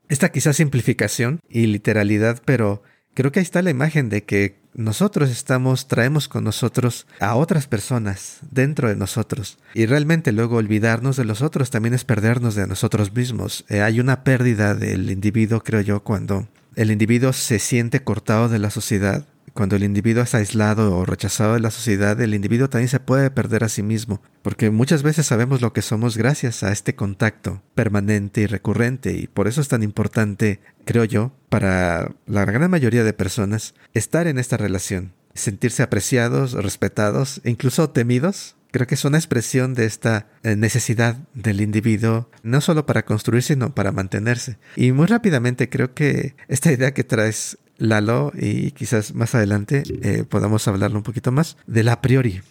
esta 0.07 0.29
quizás 0.29 0.55
simplificación 0.55 1.39
y 1.49 1.67
literalidad, 1.67 2.41
pero 2.45 2.83
creo 3.13 3.31
que 3.31 3.39
ahí 3.39 3.43
está 3.43 3.61
la 3.61 3.69
imagen 3.69 4.07
de 4.07 4.23
que 4.23 4.63
nosotros 4.75 5.29
estamos, 5.29 5.87
traemos 5.87 6.27
con 6.27 6.45
nosotros 6.45 7.05
a 7.19 7.35
otras 7.35 7.67
personas 7.67 8.39
dentro 8.49 8.87
de 8.87 8.95
nosotros. 8.95 9.59
Y 9.73 9.85
realmente 9.85 10.31
luego 10.31 10.55
olvidarnos 10.55 11.17
de 11.17 11.25
los 11.25 11.41
otros 11.41 11.69
también 11.69 11.93
es 11.93 12.05
perdernos 12.05 12.55
de 12.55 12.65
nosotros 12.65 13.13
mismos. 13.13 13.65
Eh, 13.69 13.81
hay 13.81 13.99
una 13.99 14.23
pérdida 14.23 14.73
del 14.73 15.11
individuo, 15.11 15.61
creo 15.61 15.81
yo, 15.81 16.03
cuando 16.03 16.47
el 16.75 16.91
individuo 16.91 17.33
se 17.33 17.59
siente 17.59 18.03
cortado 18.03 18.49
de 18.49 18.59
la 18.59 18.69
sociedad, 18.69 19.25
cuando 19.53 19.75
el 19.75 19.83
individuo 19.83 20.23
es 20.23 20.33
aislado 20.33 20.97
o 20.97 21.05
rechazado 21.05 21.53
de 21.53 21.59
la 21.59 21.69
sociedad, 21.69 22.19
el 22.19 22.33
individuo 22.33 22.69
también 22.69 22.89
se 22.89 22.99
puede 22.99 23.29
perder 23.29 23.63
a 23.63 23.69
sí 23.69 23.83
mismo, 23.83 24.21
porque 24.41 24.71
muchas 24.71 25.03
veces 25.03 25.27
sabemos 25.27 25.61
lo 25.61 25.73
que 25.73 25.83
somos 25.83 26.17
gracias 26.17 26.63
a 26.63 26.71
este 26.71 26.95
contacto 26.95 27.61
permanente 27.75 28.41
y 28.41 28.47
recurrente, 28.47 29.13
y 29.13 29.27
por 29.27 29.47
eso 29.47 29.61
es 29.61 29.67
tan 29.67 29.83
importante, 29.83 30.59
creo 30.85 31.03
yo, 31.03 31.31
para 31.49 32.11
la 32.25 32.45
gran 32.45 32.71
mayoría 32.71 33.03
de 33.03 33.13
personas, 33.13 33.75
estar 33.93 34.25
en 34.25 34.39
esta 34.39 34.57
relación, 34.57 35.13
sentirse 35.35 35.83
apreciados, 35.83 36.53
respetados, 36.53 37.41
incluso 37.43 37.89
temidos. 37.91 38.55
Creo 38.73 38.87
que 38.87 38.95
es 38.95 39.05
una 39.05 39.19
expresión 39.19 39.75
de 39.75 39.85
esta 39.85 40.25
eh, 40.41 40.55
necesidad 40.55 41.15
del 41.35 41.61
individuo, 41.61 42.31
no 42.41 42.59
solo 42.59 42.87
para 42.87 43.05
construir, 43.05 43.43
sino 43.43 43.75
para 43.75 43.91
mantenerse. 43.91 44.57
Y 44.75 44.93
muy 44.93 45.05
rápidamente 45.05 45.69
creo 45.69 45.93
que 45.93 46.35
esta 46.47 46.71
idea 46.71 46.91
que 46.91 47.03
traes 47.03 47.59
Lalo, 47.77 48.31
y 48.35 48.71
quizás 48.71 49.13
más 49.13 49.35
adelante 49.35 49.83
eh, 50.01 50.23
podamos 50.27 50.67
hablarlo 50.67 50.97
un 50.97 51.03
poquito 51.03 51.31
más, 51.31 51.55
del 51.67 51.87
a 51.87 52.01
priori. 52.01 52.41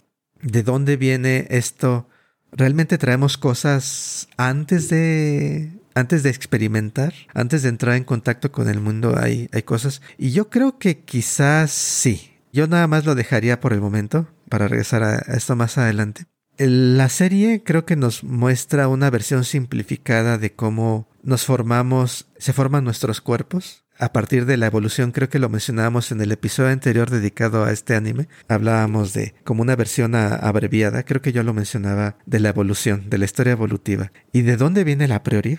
¿De 0.41 0.63
dónde 0.63 0.95
viene 0.95 1.45
esto? 1.49 2.07
¿Realmente 2.53 2.97
traemos 2.97 3.37
cosas 3.37 4.29
antes 4.37 4.87
de 4.87 5.73
antes 5.93 6.23
de 6.23 6.29
experimentar, 6.29 7.13
antes 7.33 7.63
de 7.63 7.69
entrar 7.69 7.97
en 7.97 8.05
contacto 8.05 8.49
con 8.49 8.69
el 8.69 8.79
mundo, 8.79 9.15
hay, 9.19 9.49
hay 9.51 9.63
cosas. 9.63 10.01
Y 10.17 10.31
yo 10.31 10.49
creo 10.49 10.77
que 10.77 10.99
quizás 10.99 11.71
sí. 11.71 12.31
Yo 12.53 12.67
nada 12.67 12.87
más 12.87 13.03
lo 13.03 13.13
dejaría 13.13 13.59
por 13.59 13.73
el 13.73 13.81
momento 13.81 14.29
para 14.53 14.67
regresar 14.67 15.01
a 15.01 15.17
esto 15.35 15.55
más 15.55 15.79
adelante. 15.79 16.27
La 16.59 17.09
serie 17.09 17.63
creo 17.65 17.87
que 17.87 17.95
nos 17.95 18.23
muestra 18.23 18.87
una 18.87 19.09
versión 19.09 19.45
simplificada 19.45 20.37
de 20.37 20.53
cómo 20.53 21.09
nos 21.23 21.43
formamos, 21.43 22.29
se 22.37 22.53
forman 22.53 22.83
nuestros 22.83 23.19
cuerpos 23.19 23.83
a 23.97 24.13
partir 24.13 24.45
de 24.45 24.57
la 24.57 24.67
evolución. 24.67 25.11
Creo 25.11 25.27
que 25.27 25.39
lo 25.39 25.49
mencionábamos 25.49 26.11
en 26.11 26.21
el 26.21 26.31
episodio 26.31 26.69
anterior 26.69 27.09
dedicado 27.09 27.65
a 27.65 27.71
este 27.71 27.95
anime. 27.95 28.27
Hablábamos 28.47 29.13
de 29.13 29.33
como 29.43 29.63
una 29.63 29.75
versión 29.75 30.13
abreviada. 30.13 31.01
Creo 31.01 31.23
que 31.23 31.33
yo 31.33 31.41
lo 31.41 31.55
mencionaba 31.55 32.17
de 32.27 32.39
la 32.39 32.49
evolución, 32.49 33.09
de 33.09 33.17
la 33.17 33.25
historia 33.25 33.53
evolutiva. 33.53 34.11
¿Y 34.33 34.43
de 34.43 34.55
dónde 34.55 34.83
viene 34.83 35.07
la 35.07 35.23
priori? 35.23 35.57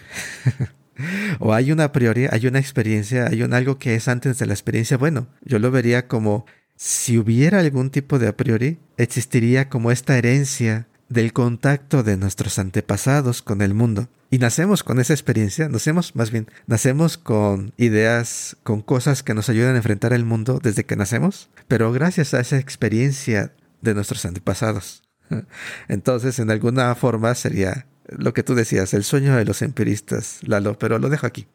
o 1.41 1.53
hay 1.53 1.73
una 1.73 1.91
priori, 1.91 2.29
hay 2.31 2.47
una 2.47 2.61
experiencia, 2.61 3.27
hay 3.27 3.43
un 3.43 3.55
algo 3.55 3.77
que 3.77 3.97
es 3.97 4.07
antes 4.07 4.39
de 4.39 4.47
la 4.47 4.55
experiencia. 4.55 4.97
Bueno, 4.97 5.27
yo 5.43 5.59
lo 5.59 5.73
vería 5.73 6.07
como 6.07 6.47
si 6.85 7.17
hubiera 7.17 7.61
algún 7.61 7.89
tipo 7.89 8.19
de 8.19 8.29
a 8.29 8.37
priori, 8.37 8.79
existiría 8.99 9.71
como 9.71 9.91
esta 9.91 10.19
herencia 10.19 10.87
del 11.09 11.33
contacto 11.33 12.03
de 12.03 12.19
nuestros 12.19 12.59
antepasados 12.59 13.41
con 13.41 13.63
el 13.63 13.73
mundo. 13.73 14.09
Y 14.29 14.37
nacemos 14.37 14.85
con 14.85 15.01
esa 15.01 15.15
experiencia, 15.15 15.71
nacemos 15.71 16.15
más 16.15 16.31
bien, 16.31 16.47
nacemos 16.67 17.17
con 17.17 17.73
ideas, 17.79 18.59
con 18.65 18.83
cosas 18.83 19.23
que 19.23 19.33
nos 19.33 19.49
ayudan 19.49 19.73
a 19.73 19.79
enfrentar 19.79 20.13
el 20.13 20.27
mundo 20.27 20.61
desde 20.63 20.85
que 20.85 20.95
nacemos, 20.95 21.49
pero 21.69 21.91
gracias 21.91 22.35
a 22.35 22.41
esa 22.41 22.59
experiencia 22.59 23.55
de 23.81 23.95
nuestros 23.95 24.27
antepasados. 24.27 25.05
Entonces, 25.89 26.39
en 26.39 26.51
alguna 26.51 26.95
forma 26.97 27.35
sería 27.35 27.87
lo 28.09 28.35
que 28.35 28.43
tú 28.43 28.55
decías, 28.55 28.93
el 28.93 29.05
sueño 29.05 29.35
de 29.37 29.47
los 29.47 29.63
empiristas, 29.63 30.41
Lalo, 30.43 30.79
pero 30.79 30.99
lo 30.99 31.09
dejo 31.09 31.27
aquí. 31.27 31.47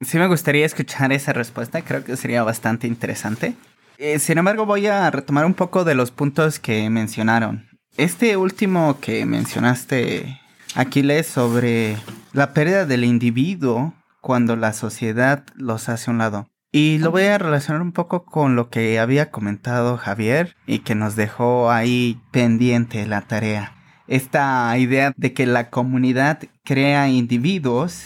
Sí 0.00 0.18
me 0.18 0.26
gustaría 0.26 0.66
escuchar 0.66 1.12
esa 1.12 1.32
respuesta, 1.32 1.82
creo 1.82 2.02
que 2.02 2.16
sería 2.16 2.42
bastante 2.42 2.88
interesante. 2.88 3.54
Eh, 4.02 4.18
sin 4.18 4.38
embargo, 4.38 4.64
voy 4.64 4.86
a 4.86 5.10
retomar 5.10 5.44
un 5.44 5.52
poco 5.52 5.84
de 5.84 5.94
los 5.94 6.10
puntos 6.10 6.58
que 6.58 6.88
mencionaron. 6.88 7.68
Este 7.98 8.38
último 8.38 8.98
que 8.98 9.26
mencionaste, 9.26 10.40
Aquiles, 10.74 11.26
sobre 11.26 11.98
la 12.32 12.54
pérdida 12.54 12.86
del 12.86 13.04
individuo 13.04 13.92
cuando 14.22 14.56
la 14.56 14.72
sociedad 14.72 15.44
los 15.54 15.90
hace 15.90 16.10
a 16.10 16.12
un 16.12 16.18
lado. 16.18 16.48
Y 16.72 16.96
lo 16.96 17.10
voy 17.10 17.24
a 17.24 17.36
relacionar 17.36 17.82
un 17.82 17.92
poco 17.92 18.24
con 18.24 18.56
lo 18.56 18.70
que 18.70 18.98
había 18.98 19.30
comentado 19.30 19.98
Javier 19.98 20.56
y 20.66 20.78
que 20.78 20.94
nos 20.94 21.14
dejó 21.14 21.70
ahí 21.70 22.22
pendiente 22.30 23.06
la 23.06 23.20
tarea. 23.20 23.74
Esta 24.06 24.74
idea 24.78 25.12
de 25.14 25.34
que 25.34 25.44
la 25.44 25.68
comunidad 25.68 26.38
crea 26.64 27.10
individuos 27.10 28.04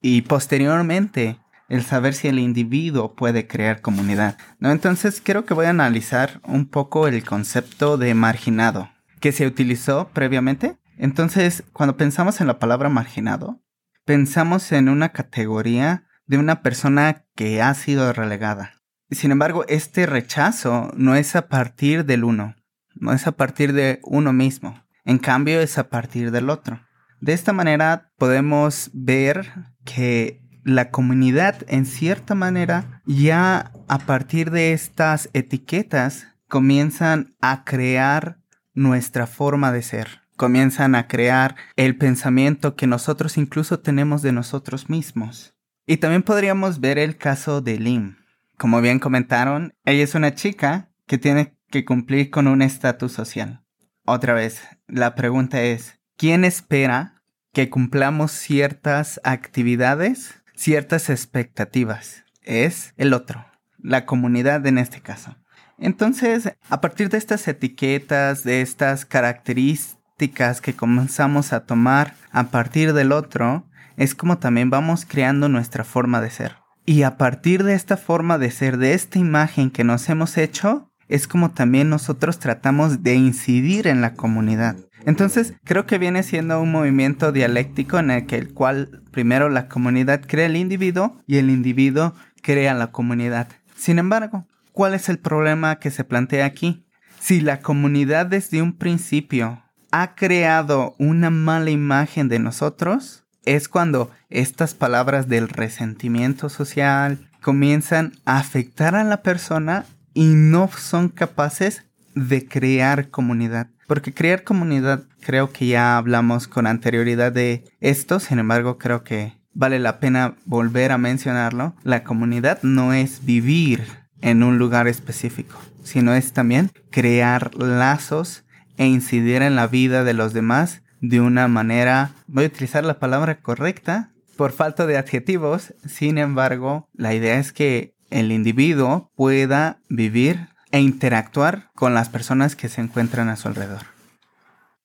y 0.00 0.22
posteriormente 0.22 1.36
el 1.68 1.84
saber 1.84 2.14
si 2.14 2.28
el 2.28 2.38
individuo 2.38 3.14
puede 3.14 3.46
crear 3.46 3.80
comunidad. 3.80 4.38
¿no? 4.58 4.70
Entonces 4.70 5.20
creo 5.22 5.44
que 5.44 5.54
voy 5.54 5.66
a 5.66 5.70
analizar 5.70 6.40
un 6.44 6.66
poco 6.66 7.06
el 7.06 7.24
concepto 7.24 7.98
de 7.98 8.14
marginado 8.14 8.90
que 9.20 9.32
se 9.32 9.46
utilizó 9.46 10.08
previamente. 10.08 10.78
Entonces, 10.96 11.64
cuando 11.72 11.96
pensamos 11.96 12.40
en 12.40 12.46
la 12.46 12.58
palabra 12.58 12.88
marginado, 12.88 13.62
pensamos 14.04 14.72
en 14.72 14.88
una 14.88 15.10
categoría 15.10 16.04
de 16.26 16.38
una 16.38 16.62
persona 16.62 17.24
que 17.34 17.62
ha 17.62 17.72
sido 17.74 18.12
relegada. 18.12 18.74
Sin 19.10 19.30
embargo, 19.30 19.64
este 19.68 20.06
rechazo 20.06 20.90
no 20.96 21.14
es 21.14 21.36
a 21.36 21.48
partir 21.48 22.04
del 22.04 22.24
uno, 22.24 22.56
no 22.94 23.12
es 23.12 23.26
a 23.26 23.32
partir 23.32 23.72
de 23.72 24.00
uno 24.02 24.32
mismo. 24.32 24.84
En 25.04 25.18
cambio, 25.18 25.60
es 25.60 25.78
a 25.78 25.88
partir 25.88 26.30
del 26.30 26.50
otro. 26.50 26.80
De 27.20 27.32
esta 27.32 27.52
manera 27.52 28.12
podemos 28.18 28.90
ver 28.92 29.52
que 29.84 30.47
la 30.68 30.90
comunidad 30.90 31.64
en 31.68 31.86
cierta 31.86 32.34
manera 32.34 33.00
ya 33.06 33.72
a 33.88 33.98
partir 34.00 34.50
de 34.50 34.74
estas 34.74 35.30
etiquetas 35.32 36.28
comienzan 36.46 37.34
a 37.40 37.64
crear 37.64 38.38
nuestra 38.74 39.26
forma 39.26 39.72
de 39.72 39.80
ser. 39.80 40.20
Comienzan 40.36 40.94
a 40.94 41.08
crear 41.08 41.56
el 41.76 41.96
pensamiento 41.96 42.76
que 42.76 42.86
nosotros 42.86 43.38
incluso 43.38 43.80
tenemos 43.80 44.20
de 44.20 44.32
nosotros 44.32 44.90
mismos. 44.90 45.54
Y 45.86 45.96
también 45.96 46.22
podríamos 46.22 46.80
ver 46.80 46.98
el 46.98 47.16
caso 47.16 47.62
de 47.62 47.78
Lim. 47.78 48.16
Como 48.58 48.82
bien 48.82 48.98
comentaron, 48.98 49.72
ella 49.86 50.04
es 50.04 50.14
una 50.14 50.34
chica 50.34 50.90
que 51.06 51.16
tiene 51.16 51.56
que 51.70 51.86
cumplir 51.86 52.28
con 52.28 52.46
un 52.46 52.60
estatus 52.60 53.12
social. 53.12 53.64
Otra 54.04 54.34
vez, 54.34 54.60
la 54.86 55.14
pregunta 55.14 55.62
es, 55.62 55.98
¿quién 56.18 56.44
espera 56.44 57.22
que 57.54 57.70
cumplamos 57.70 58.32
ciertas 58.32 59.18
actividades 59.24 60.37
ciertas 60.58 61.08
expectativas. 61.08 62.24
Es 62.42 62.92
el 62.96 63.14
otro, 63.14 63.46
la 63.78 64.04
comunidad 64.06 64.66
en 64.66 64.78
este 64.78 65.00
caso. 65.00 65.36
Entonces, 65.78 66.52
a 66.68 66.80
partir 66.80 67.08
de 67.08 67.18
estas 67.18 67.46
etiquetas, 67.46 68.42
de 68.42 68.60
estas 68.60 69.04
características 69.06 70.60
que 70.60 70.74
comenzamos 70.74 71.52
a 71.52 71.64
tomar 71.64 72.14
a 72.32 72.48
partir 72.48 72.92
del 72.92 73.12
otro, 73.12 73.68
es 73.96 74.16
como 74.16 74.38
también 74.38 74.68
vamos 74.68 75.04
creando 75.04 75.48
nuestra 75.48 75.84
forma 75.84 76.20
de 76.20 76.30
ser. 76.30 76.56
Y 76.84 77.02
a 77.02 77.16
partir 77.16 77.62
de 77.62 77.74
esta 77.74 77.96
forma 77.96 78.38
de 78.38 78.50
ser, 78.50 78.78
de 78.78 78.94
esta 78.94 79.20
imagen 79.20 79.70
que 79.70 79.84
nos 79.84 80.08
hemos 80.08 80.36
hecho, 80.36 80.90
es 81.06 81.28
como 81.28 81.52
también 81.52 81.88
nosotros 81.88 82.40
tratamos 82.40 83.04
de 83.04 83.14
incidir 83.14 83.86
en 83.86 84.00
la 84.00 84.14
comunidad. 84.14 84.76
Entonces, 85.08 85.54
creo 85.64 85.86
que 85.86 85.96
viene 85.96 86.22
siendo 86.22 86.60
un 86.60 86.70
movimiento 86.70 87.32
dialéctico 87.32 87.98
en 87.98 88.10
el 88.10 88.26
que 88.26 88.36
el 88.36 88.52
cual 88.52 89.00
primero 89.10 89.48
la 89.48 89.66
comunidad 89.66 90.20
crea 90.20 90.44
el 90.44 90.54
individuo 90.54 91.16
y 91.26 91.38
el 91.38 91.48
individuo 91.48 92.12
crea 92.42 92.74
la 92.74 92.92
comunidad. 92.92 93.48
Sin 93.74 93.98
embargo, 93.98 94.46
¿cuál 94.72 94.92
es 94.92 95.08
el 95.08 95.18
problema 95.18 95.78
que 95.78 95.90
se 95.90 96.04
plantea 96.04 96.44
aquí? 96.44 96.84
Si 97.20 97.40
la 97.40 97.60
comunidad 97.60 98.26
desde 98.26 98.60
un 98.60 98.74
principio 98.74 99.62
ha 99.92 100.14
creado 100.14 100.94
una 100.98 101.30
mala 101.30 101.70
imagen 101.70 102.28
de 102.28 102.38
nosotros, 102.38 103.24
es 103.46 103.66
cuando 103.70 104.10
estas 104.28 104.74
palabras 104.74 105.26
del 105.26 105.48
resentimiento 105.48 106.50
social 106.50 107.30
comienzan 107.40 108.12
a 108.26 108.36
afectar 108.36 108.94
a 108.94 109.04
la 109.04 109.22
persona 109.22 109.86
y 110.12 110.34
no 110.34 110.68
son 110.68 111.08
capaces 111.08 111.84
de 112.14 112.46
crear 112.46 113.08
comunidad. 113.08 113.68
Porque 113.88 114.12
crear 114.12 114.44
comunidad, 114.44 115.04
creo 115.20 115.50
que 115.50 115.66
ya 115.66 115.96
hablamos 115.96 116.46
con 116.46 116.66
anterioridad 116.66 117.32
de 117.32 117.64
esto, 117.80 118.20
sin 118.20 118.38
embargo 118.38 118.78
creo 118.78 119.02
que 119.02 119.32
vale 119.54 119.80
la 119.80 119.98
pena 119.98 120.36
volver 120.44 120.92
a 120.92 120.98
mencionarlo. 120.98 121.74
La 121.82 122.04
comunidad 122.04 122.60
no 122.62 122.92
es 122.92 123.24
vivir 123.24 123.82
en 124.20 124.42
un 124.42 124.58
lugar 124.58 124.88
específico, 124.88 125.58
sino 125.82 126.12
es 126.14 126.32
también 126.34 126.70
crear 126.90 127.54
lazos 127.56 128.44
e 128.76 128.86
incidir 128.86 129.40
en 129.40 129.56
la 129.56 129.66
vida 129.66 130.04
de 130.04 130.12
los 130.12 130.34
demás 130.34 130.82
de 131.00 131.20
una 131.20 131.48
manera, 131.48 132.10
voy 132.26 132.44
a 132.44 132.48
utilizar 132.48 132.84
la 132.84 132.98
palabra 132.98 133.40
correcta, 133.40 134.10
por 134.36 134.52
falta 134.52 134.86
de 134.86 134.98
adjetivos, 134.98 135.74
sin 135.86 136.18
embargo, 136.18 136.88
la 136.92 137.14
idea 137.14 137.38
es 137.38 137.52
que 137.52 137.94
el 138.10 138.32
individuo 138.32 139.10
pueda 139.16 139.80
vivir 139.88 140.48
e 140.72 140.80
interactuar 140.80 141.70
con 141.74 141.94
las 141.94 142.08
personas 142.08 142.56
que 142.56 142.68
se 142.68 142.80
encuentran 142.80 143.28
a 143.28 143.36
su 143.36 143.48
alrededor. 143.48 143.82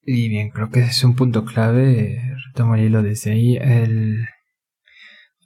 Y 0.05 0.27
bien, 0.27 0.49
creo 0.49 0.69
que 0.69 0.81
ese 0.81 0.89
es 0.89 1.03
un 1.03 1.15
punto 1.15 1.45
clave. 1.45 2.21
Retomo 2.47 2.75
el 2.75 2.83
hilo 2.85 3.03
desde 3.03 3.31
ahí. 3.31 3.57
El... 3.57 4.25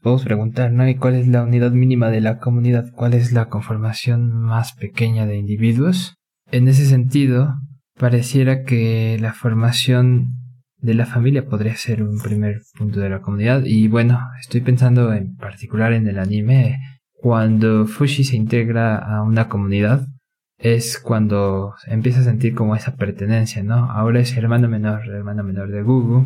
Podemos 0.01 0.23
preguntar, 0.23 0.71
¿no? 0.71 0.87
¿Y 0.87 0.95
cuál 0.95 1.15
es 1.15 1.27
la 1.27 1.43
unidad 1.43 1.71
mínima 1.71 2.09
de 2.09 2.21
la 2.21 2.39
comunidad? 2.39 2.85
¿Cuál 2.95 3.13
es 3.13 3.31
la 3.31 3.49
conformación 3.49 4.31
más 4.31 4.73
pequeña 4.73 5.25
de 5.25 5.37
individuos? 5.37 6.15
En 6.51 6.67
ese 6.67 6.85
sentido, 6.85 7.55
pareciera 7.99 8.63
que 8.63 9.17
la 9.19 9.33
formación 9.33 10.37
de 10.77 10.93
la 10.93 11.05
familia 11.05 11.45
podría 11.45 11.75
ser 11.75 12.03
un 12.03 12.19
primer 12.19 12.61
punto 12.77 12.99
de 12.99 13.09
la 13.09 13.21
comunidad. 13.21 13.63
Y 13.65 13.87
bueno, 13.87 14.19
estoy 14.39 14.61
pensando 14.61 15.13
en 15.13 15.35
particular 15.35 15.93
en 15.93 16.07
el 16.07 16.19
anime. 16.19 16.79
Cuando 17.13 17.85
Fushi 17.87 18.23
se 18.23 18.37
integra 18.37 18.97
a 18.97 19.23
una 19.23 19.49
comunidad, 19.49 20.07
es 20.57 20.99
cuando 20.99 21.75
empieza 21.87 22.21
a 22.21 22.23
sentir 22.23 22.55
como 22.55 22.75
esa 22.75 22.95
pertenencia, 22.95 23.63
¿no? 23.63 23.91
Ahora 23.91 24.19
es 24.19 24.35
hermano 24.35 24.67
menor, 24.67 25.07
hermano 25.07 25.43
menor 25.43 25.71
de 25.71 25.83
Gugu, 25.83 26.25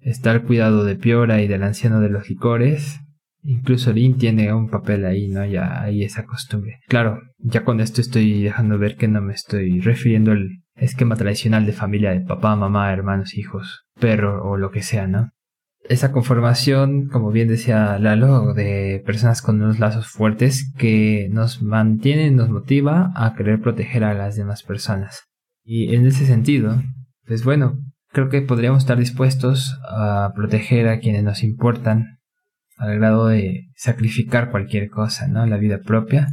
está 0.00 0.30
al 0.30 0.42
cuidado 0.42 0.84
de 0.84 0.96
Piora 0.96 1.42
y 1.42 1.48
del 1.48 1.62
anciano 1.62 2.00
de 2.00 2.08
los 2.08 2.28
licores, 2.28 3.00
Incluso 3.48 3.92
Lin 3.92 4.18
tiene 4.18 4.52
un 4.52 4.68
papel 4.68 5.04
ahí, 5.04 5.28
¿no? 5.28 5.46
Ya 5.46 5.80
hay 5.80 6.02
esa 6.02 6.24
costumbre. 6.26 6.80
Claro, 6.88 7.20
ya 7.38 7.64
con 7.64 7.80
esto 7.80 8.00
estoy 8.00 8.42
dejando 8.42 8.76
ver 8.76 8.96
que 8.96 9.06
no 9.06 9.22
me 9.22 9.34
estoy 9.34 9.80
refiriendo 9.80 10.32
al 10.32 10.48
esquema 10.74 11.14
tradicional 11.14 11.64
de 11.64 11.72
familia 11.72 12.10
de 12.10 12.22
papá, 12.22 12.56
mamá, 12.56 12.92
hermanos, 12.92 13.38
hijos, 13.38 13.84
perro 14.00 14.42
o 14.44 14.56
lo 14.56 14.72
que 14.72 14.82
sea, 14.82 15.06
¿no? 15.06 15.30
Esa 15.88 16.12
conformación, 16.12 17.08
como 17.08 17.30
bien 17.30 17.48
decía 17.48 17.98
Lalo, 17.98 18.54
de 18.54 19.02
personas 19.06 19.42
con 19.42 19.62
unos 19.62 19.78
lazos 19.78 20.08
fuertes 20.08 20.72
que 20.76 21.28
nos 21.30 21.62
mantienen, 21.62 22.36
nos 22.36 22.50
motiva 22.50 23.12
a 23.14 23.34
querer 23.34 23.60
proteger 23.60 24.04
a 24.04 24.14
las 24.14 24.36
demás 24.36 24.62
personas. 24.62 25.24
Y 25.64 25.94
en 25.94 26.06
ese 26.06 26.26
sentido, 26.26 26.82
pues 27.26 27.44
bueno, 27.44 27.78
creo 28.12 28.28
que 28.28 28.42
podríamos 28.42 28.84
estar 28.84 28.98
dispuestos 28.98 29.78
a 29.88 30.32
proteger 30.34 30.88
a 30.88 30.98
quienes 31.00 31.22
nos 31.22 31.42
importan 31.42 32.16
al 32.76 32.96
grado 32.96 33.28
de 33.28 33.70
sacrificar 33.74 34.50
cualquier 34.50 34.90
cosa, 34.90 35.28
¿no? 35.28 35.46
La 35.46 35.56
vida 35.56 35.80
propia. 35.84 36.28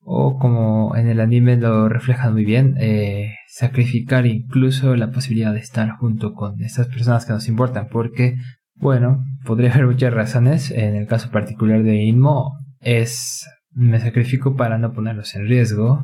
O 0.00 0.38
como 0.38 0.94
en 0.96 1.08
el 1.08 1.20
anime 1.20 1.56
lo 1.56 1.88
reflejan 1.88 2.34
muy 2.34 2.44
bien, 2.44 2.74
eh, 2.78 3.36
sacrificar 3.48 4.26
incluso 4.26 4.96
la 4.96 5.10
posibilidad 5.10 5.52
de 5.54 5.60
estar 5.60 5.96
junto 5.96 6.34
con 6.34 6.60
estas 6.60 6.88
personas 6.88 7.24
que 7.24 7.32
nos 7.32 7.48
importan. 7.48 7.88
Porque, 7.90 8.36
bueno, 8.76 9.24
podría 9.44 9.72
haber 9.72 9.86
muchas 9.86 10.12
razones. 10.12 10.70
En 10.70 10.96
el 10.96 11.06
caso 11.06 11.30
particular 11.30 11.82
de 11.82 12.02
Inmo, 12.02 12.58
es 12.80 13.46
me 13.74 14.00
sacrifico 14.00 14.56
para 14.56 14.78
no 14.78 14.92
ponerlos 14.92 15.34
en 15.34 15.48
riesgo. 15.48 16.02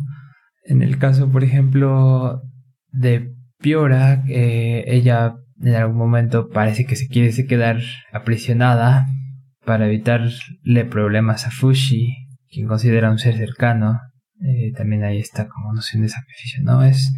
En 0.64 0.82
el 0.82 0.98
caso, 0.98 1.30
por 1.30 1.44
ejemplo, 1.44 2.42
de 2.92 3.32
Piora, 3.58 4.24
eh, 4.28 4.84
ella 4.86 5.36
en 5.60 5.74
algún 5.74 5.96
momento 5.96 6.48
parece 6.48 6.86
que 6.86 6.96
se 6.96 7.08
quiere 7.08 7.32
quedar 7.46 7.80
aprisionada 8.12 9.06
para 9.64 9.86
evitarle 9.86 10.84
problemas 10.88 11.46
a 11.46 11.50
Fushi, 11.50 12.28
quien 12.48 12.66
considera 12.66 13.10
un 13.10 13.18
ser 13.18 13.36
cercano. 13.36 14.00
Eh, 14.42 14.72
también 14.72 15.04
ahí 15.04 15.18
está 15.18 15.48
como 15.48 15.72
noción 15.72 16.02
de 16.02 16.08
sacrificio, 16.08 16.62
¿no? 16.64 16.82
Es, 16.82 17.12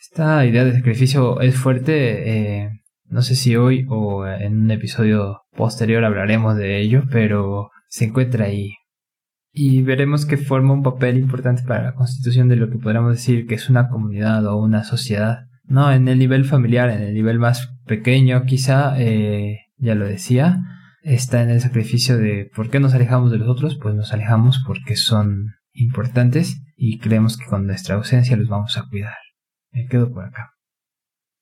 esta 0.00 0.44
idea 0.46 0.64
de 0.64 0.74
sacrificio 0.74 1.40
es 1.40 1.56
fuerte. 1.56 2.62
Eh, 2.62 2.70
no 3.12 3.20
sé 3.20 3.36
si 3.36 3.56
hoy 3.56 3.84
o 3.90 4.26
en 4.26 4.62
un 4.62 4.70
episodio 4.70 5.42
posterior 5.54 6.02
hablaremos 6.02 6.56
de 6.56 6.80
ello, 6.80 7.02
pero 7.10 7.70
se 7.88 8.06
encuentra 8.06 8.46
ahí. 8.46 8.72
Y 9.52 9.82
veremos 9.82 10.24
que 10.24 10.38
forma 10.38 10.72
un 10.72 10.82
papel 10.82 11.18
importante 11.18 11.62
para 11.62 11.84
la 11.84 11.94
constitución 11.94 12.48
de 12.48 12.56
lo 12.56 12.70
que 12.70 12.78
podríamos 12.78 13.12
decir 13.12 13.46
que 13.46 13.54
es 13.54 13.68
una 13.68 13.90
comunidad 13.90 14.46
o 14.46 14.56
una 14.56 14.82
sociedad. 14.82 15.40
No, 15.64 15.92
en 15.92 16.08
el 16.08 16.18
nivel 16.18 16.46
familiar, 16.46 16.88
en 16.88 17.02
el 17.02 17.12
nivel 17.12 17.38
más 17.38 17.68
pequeño 17.84 18.44
quizá, 18.44 18.98
eh, 18.98 19.58
ya 19.76 19.94
lo 19.94 20.06
decía, 20.06 20.62
está 21.02 21.42
en 21.42 21.50
el 21.50 21.60
sacrificio 21.60 22.16
de 22.16 22.50
¿por 22.56 22.70
qué 22.70 22.80
nos 22.80 22.94
alejamos 22.94 23.30
de 23.30 23.36
los 23.36 23.48
otros? 23.48 23.78
Pues 23.80 23.94
nos 23.94 24.14
alejamos 24.14 24.64
porque 24.66 24.96
son 24.96 25.48
importantes 25.74 26.62
y 26.76 26.98
creemos 26.98 27.36
que 27.36 27.44
con 27.44 27.66
nuestra 27.66 27.96
ausencia 27.96 28.38
los 28.38 28.48
vamos 28.48 28.78
a 28.78 28.88
cuidar. 28.88 29.16
Me 29.70 29.84
quedo 29.84 30.10
por 30.10 30.24
acá. 30.24 30.52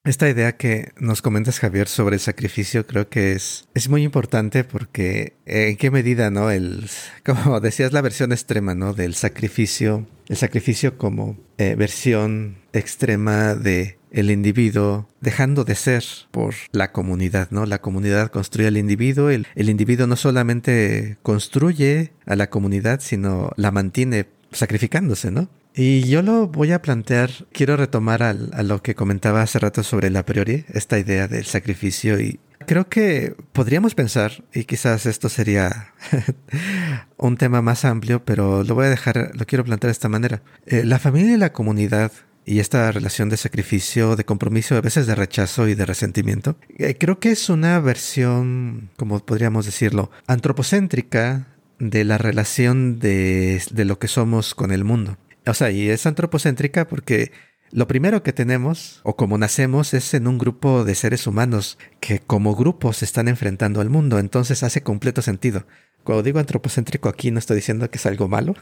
Esta 0.02 0.30
idea 0.30 0.57
que 0.57 0.92
nos 0.99 1.21
comentas, 1.21 1.59
Javier, 1.59 1.87
sobre 1.87 2.16
el 2.16 2.21
sacrificio, 2.21 2.87
creo 2.87 3.11
que 3.11 3.33
es, 3.33 3.69
es 3.75 3.90
muy 3.90 4.02
importante 4.02 4.64
porque 4.64 5.35
eh, 5.45 5.69
en 5.69 5.76
qué 5.76 5.90
medida, 5.90 6.30
¿no? 6.30 6.50
El, 6.50 6.88
como 7.25 7.61
decías, 7.61 7.92
la 7.92 8.00
versión 8.00 8.33
extrema, 8.33 8.75
¿no? 8.75 8.95
Del 8.95 9.14
sacrificio, 9.14 10.07
el 10.28 10.38
sacrificio 10.38 10.97
como 10.97 11.37
eh, 11.59 11.75
versión 11.75 12.57
extrema 12.73 13.54
de 13.54 13.99
el 14.11 14.30
individuo 14.30 15.07
dejando 15.21 15.64
de 15.64 15.75
ser 15.75 16.02
por 16.30 16.54
la 16.73 16.92
comunidad, 16.92 17.50
¿no? 17.50 17.66
La 17.66 17.83
comunidad 17.83 18.30
construye 18.30 18.69
al 18.69 18.78
individuo, 18.78 19.28
el, 19.28 19.47
el 19.54 19.69
individuo 19.69 20.07
no 20.07 20.16
solamente 20.16 21.19
construye 21.23 22.12
a 22.25 22.37
la 22.37 22.49
comunidad, 22.49 23.00
sino 23.02 23.52
la 23.57 23.71
mantiene 23.71 24.28
sacrificándose, 24.50 25.30
¿no? 25.30 25.50
Y 25.74 26.02
yo 26.08 26.22
lo 26.22 26.48
voy 26.48 26.72
a 26.72 26.82
plantear, 26.82 27.30
quiero 27.52 27.76
retomar 27.76 28.22
a 28.22 28.34
lo 28.34 28.82
que 28.82 28.94
comentaba 28.94 29.42
hace 29.42 29.58
rato 29.58 29.82
sobre 29.82 30.08
el 30.08 30.16
a 30.16 30.26
priori, 30.26 30.64
esta 30.68 30.98
idea 30.98 31.28
del 31.28 31.44
sacrificio 31.44 32.20
y 32.20 32.40
creo 32.66 32.88
que 32.88 33.35
podríamos 33.52 33.94
pensar, 33.94 34.44
y 34.52 34.64
quizás 34.64 35.06
esto 35.06 35.28
sería 35.28 35.92
un 37.16 37.37
tema 37.37 37.62
más 37.62 37.85
amplio, 37.85 38.24
pero 38.24 38.64
lo 38.64 38.74
voy 38.74 38.87
a 38.87 38.90
dejar, 38.90 39.33
lo 39.35 39.46
quiero 39.46 39.64
plantear 39.64 39.88
de 39.88 39.92
esta 39.92 40.09
manera. 40.09 40.42
Eh, 40.66 40.85
la 40.85 40.98
familia 40.98 41.35
y 41.35 41.38
la 41.38 41.52
comunidad 41.52 42.12
y 42.44 42.59
esta 42.59 42.90
relación 42.90 43.28
de 43.28 43.37
sacrificio, 43.37 44.16
de 44.16 44.24
compromiso, 44.24 44.76
a 44.76 44.80
veces 44.80 45.06
de 45.06 45.14
rechazo 45.14 45.68
y 45.68 45.74
de 45.74 45.87
resentimiento, 45.87 46.56
eh, 46.78 46.96
creo 46.98 47.18
que 47.18 47.30
es 47.30 47.48
una 47.48 47.80
versión, 47.80 48.90
como 48.96 49.18
podríamos 49.20 49.66
decirlo, 49.66 50.11
antropocéntrica 50.26 51.48
de 51.78 52.04
la 52.04 52.18
relación 52.18 52.98
de, 52.98 53.62
de 53.70 53.85
lo 53.85 53.98
que 53.98 54.09
somos 54.09 54.54
con 54.54 54.70
el 54.70 54.85
mundo. 54.85 55.16
O 55.50 55.54
sea, 55.54 55.70
y 55.70 55.90
es 55.90 56.06
antropocéntrica 56.06 56.86
porque 56.86 57.32
lo 57.72 57.88
primero 57.88 58.22
que 58.22 58.32
tenemos, 58.32 59.00
o 59.02 59.16
como 59.16 59.36
nacemos, 59.36 59.94
es 59.94 60.14
en 60.14 60.28
un 60.28 60.38
grupo 60.38 60.84
de 60.84 60.94
seres 60.94 61.26
humanos 61.26 61.76
que 62.00 62.20
como 62.20 62.54
grupos 62.54 62.98
se 62.98 63.04
están 63.04 63.26
enfrentando 63.26 63.80
al 63.80 63.90
mundo. 63.90 64.18
Entonces 64.18 64.62
hace 64.62 64.82
completo 64.82 65.22
sentido. 65.22 65.66
Cuando 66.04 66.22
digo 66.22 66.38
antropocéntrico 66.38 67.08
aquí 67.08 67.30
no 67.30 67.38
estoy 67.38 67.56
diciendo 67.56 67.90
que 67.90 67.98
es 67.98 68.06
algo 68.06 68.28
malo, 68.28 68.54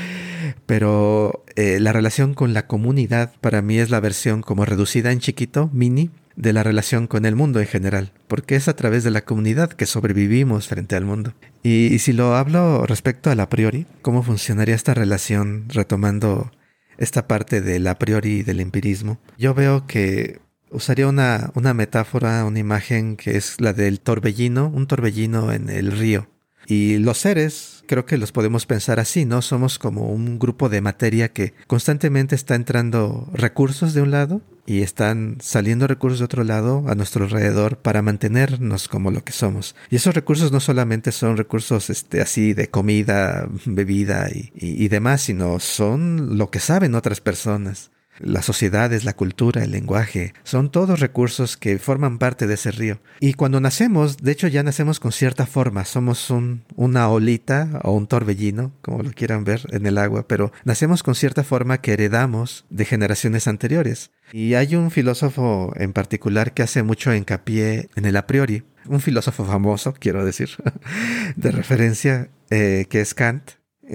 pero 0.66 1.44
eh, 1.56 1.80
la 1.80 1.92
relación 1.92 2.34
con 2.34 2.54
la 2.54 2.66
comunidad 2.66 3.32
para 3.40 3.62
mí 3.62 3.78
es 3.78 3.90
la 3.90 4.00
versión 4.00 4.42
como 4.42 4.64
reducida 4.64 5.12
en 5.12 5.20
chiquito, 5.20 5.68
mini, 5.72 6.10
de 6.36 6.52
la 6.52 6.62
relación 6.62 7.06
con 7.06 7.24
el 7.24 7.34
mundo 7.34 7.60
en 7.60 7.66
general, 7.66 8.12
porque 8.28 8.56
es 8.56 8.68
a 8.68 8.76
través 8.76 9.02
de 9.04 9.10
la 9.10 9.24
comunidad 9.24 9.70
que 9.70 9.86
sobrevivimos 9.86 10.68
frente 10.68 10.94
al 10.94 11.04
mundo. 11.04 11.34
Y, 11.62 11.98
si 11.98 12.12
lo 12.12 12.36
hablo 12.36 12.86
respecto 12.86 13.30
al 13.30 13.40
a 13.40 13.48
priori, 13.48 13.86
¿cómo 14.02 14.22
funcionaría 14.22 14.74
esta 14.74 14.94
relación 14.94 15.64
retomando 15.68 16.52
esta 16.98 17.26
parte 17.26 17.60
del 17.60 17.86
a 17.86 17.98
priori 17.98 18.38
y 18.38 18.42
del 18.42 18.60
empirismo? 18.60 19.18
Yo 19.38 19.54
veo 19.54 19.86
que 19.86 20.40
usaría 20.70 21.08
una, 21.08 21.50
una 21.54 21.74
metáfora, 21.74 22.44
una 22.44 22.58
imagen 22.58 23.16
que 23.16 23.36
es 23.36 23.60
la 23.60 23.72
del 23.72 24.00
torbellino, 24.00 24.68
un 24.68 24.86
torbellino 24.86 25.52
en 25.52 25.70
el 25.70 25.90
río. 25.90 26.28
Y 26.66 26.98
los 26.98 27.18
seres, 27.18 27.84
creo 27.86 28.06
que 28.06 28.18
los 28.18 28.32
podemos 28.32 28.66
pensar 28.66 28.98
así, 28.98 29.24
¿no? 29.24 29.42
Somos 29.42 29.78
como 29.78 30.08
un 30.10 30.38
grupo 30.38 30.68
de 30.68 30.80
materia 30.80 31.32
que 31.32 31.54
constantemente 31.66 32.34
está 32.34 32.54
entrando 32.54 33.28
recursos 33.32 33.94
de 33.94 34.02
un 34.02 34.10
lado 34.10 34.42
y 34.66 34.82
están 34.82 35.38
saliendo 35.40 35.86
recursos 35.86 36.18
de 36.18 36.24
otro 36.24 36.42
lado 36.42 36.84
a 36.88 36.96
nuestro 36.96 37.24
alrededor 37.24 37.78
para 37.78 38.02
mantenernos 38.02 38.88
como 38.88 39.12
lo 39.12 39.22
que 39.22 39.32
somos. 39.32 39.76
Y 39.90 39.96
esos 39.96 40.14
recursos 40.14 40.50
no 40.50 40.58
solamente 40.58 41.12
son 41.12 41.36
recursos 41.36 41.88
este, 41.88 42.20
así 42.20 42.52
de 42.52 42.68
comida, 42.68 43.48
bebida 43.64 44.28
y, 44.30 44.50
y 44.54 44.88
demás, 44.88 45.22
sino 45.22 45.60
son 45.60 46.36
lo 46.36 46.50
que 46.50 46.58
saben 46.58 46.96
otras 46.96 47.20
personas. 47.20 47.90
Las 48.18 48.44
sociedades, 48.44 49.04
la 49.04 49.14
cultura, 49.14 49.62
el 49.62 49.70
lenguaje, 49.70 50.34
son 50.44 50.70
todos 50.70 51.00
recursos 51.00 51.56
que 51.56 51.78
forman 51.78 52.18
parte 52.18 52.46
de 52.46 52.54
ese 52.54 52.70
río. 52.70 53.00
Y 53.20 53.34
cuando 53.34 53.60
nacemos, 53.60 54.18
de 54.18 54.32
hecho 54.32 54.48
ya 54.48 54.62
nacemos 54.62 55.00
con 55.00 55.12
cierta 55.12 55.46
forma, 55.46 55.84
somos 55.84 56.30
un, 56.30 56.64
una 56.74 57.08
olita 57.08 57.80
o 57.82 57.92
un 57.92 58.06
torbellino, 58.06 58.72
como 58.82 59.02
lo 59.02 59.12
quieran 59.12 59.44
ver 59.44 59.62
en 59.70 59.86
el 59.86 59.98
agua, 59.98 60.26
pero 60.28 60.52
nacemos 60.64 61.02
con 61.02 61.14
cierta 61.14 61.44
forma 61.44 61.80
que 61.80 61.92
heredamos 61.92 62.64
de 62.70 62.84
generaciones 62.84 63.48
anteriores. 63.48 64.10
Y 64.32 64.54
hay 64.54 64.74
un 64.74 64.90
filósofo 64.90 65.72
en 65.76 65.92
particular 65.92 66.52
que 66.52 66.62
hace 66.62 66.82
mucho 66.82 67.14
hincapié 67.14 67.88
en 67.94 68.04
el 68.04 68.16
a 68.16 68.26
priori, 68.26 68.64
un 68.88 69.00
filósofo 69.00 69.44
famoso, 69.44 69.94
quiero 69.98 70.24
decir, 70.24 70.50
de 71.36 71.50
referencia, 71.50 72.28
eh, 72.50 72.86
que 72.88 73.00
es 73.00 73.14
Kant, 73.14 73.52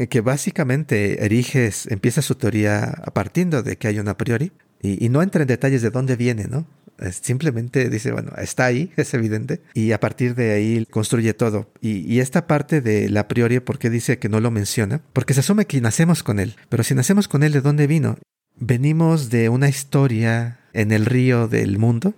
que 0.10 0.22
básicamente 0.22 1.26
eriges, 1.26 1.88
empieza 1.88 2.22
su 2.22 2.36
teoría 2.36 3.04
partiendo 3.14 3.64
de 3.64 3.78
que 3.78 3.88
hay 3.88 4.00
un 4.00 4.08
a 4.08 4.18
priori 4.18 4.52
y, 4.82 5.10
no 5.10 5.22
entra 5.22 5.44
en 5.44 5.48
detalles 5.48 5.82
de 5.82 5.92
dónde 5.92 6.16
viene, 6.16 6.48
¿no? 6.48 6.66
Simplemente 7.12 7.90
dice, 7.90 8.12
bueno, 8.12 8.32
está 8.38 8.66
ahí, 8.66 8.92
es 8.98 9.14
evidente, 9.14 9.62
y 9.74 9.92
a 9.92 10.00
partir 10.00 10.36
de 10.36 10.54
ahí 10.54 10.86
construye 10.90 11.34
todo. 11.34 11.72
Y, 11.82 12.20
esta 12.20 12.48
parte 12.48 12.82
del 12.82 13.16
a 13.18 13.28
priori, 13.28 13.60
¿por 13.60 13.80
qué 13.80 13.90
dice 13.90 14.18
que 14.18 14.30
no 14.30 14.40
lo 14.40 14.52
menciona? 14.52 15.02
Porque 15.14 15.34
se 15.34 15.42
asume 15.42 15.66
que 15.66 15.82
nacemos 15.82 16.24
con 16.24 16.40
él, 16.40 16.56
pero 16.70 16.84
si 16.84 16.96
nacemos 16.96 17.28
con 17.28 17.44
él, 17.44 17.52
¿de 17.52 17.62
dónde 17.62 17.88
vino? 17.88 18.18
Venimos 18.56 19.30
de 19.30 19.50
una 19.50 19.70
historia 19.70 20.60
en 20.74 20.92
el 20.92 21.06
río 21.06 21.48
del 21.48 21.78
mundo, 21.78 22.14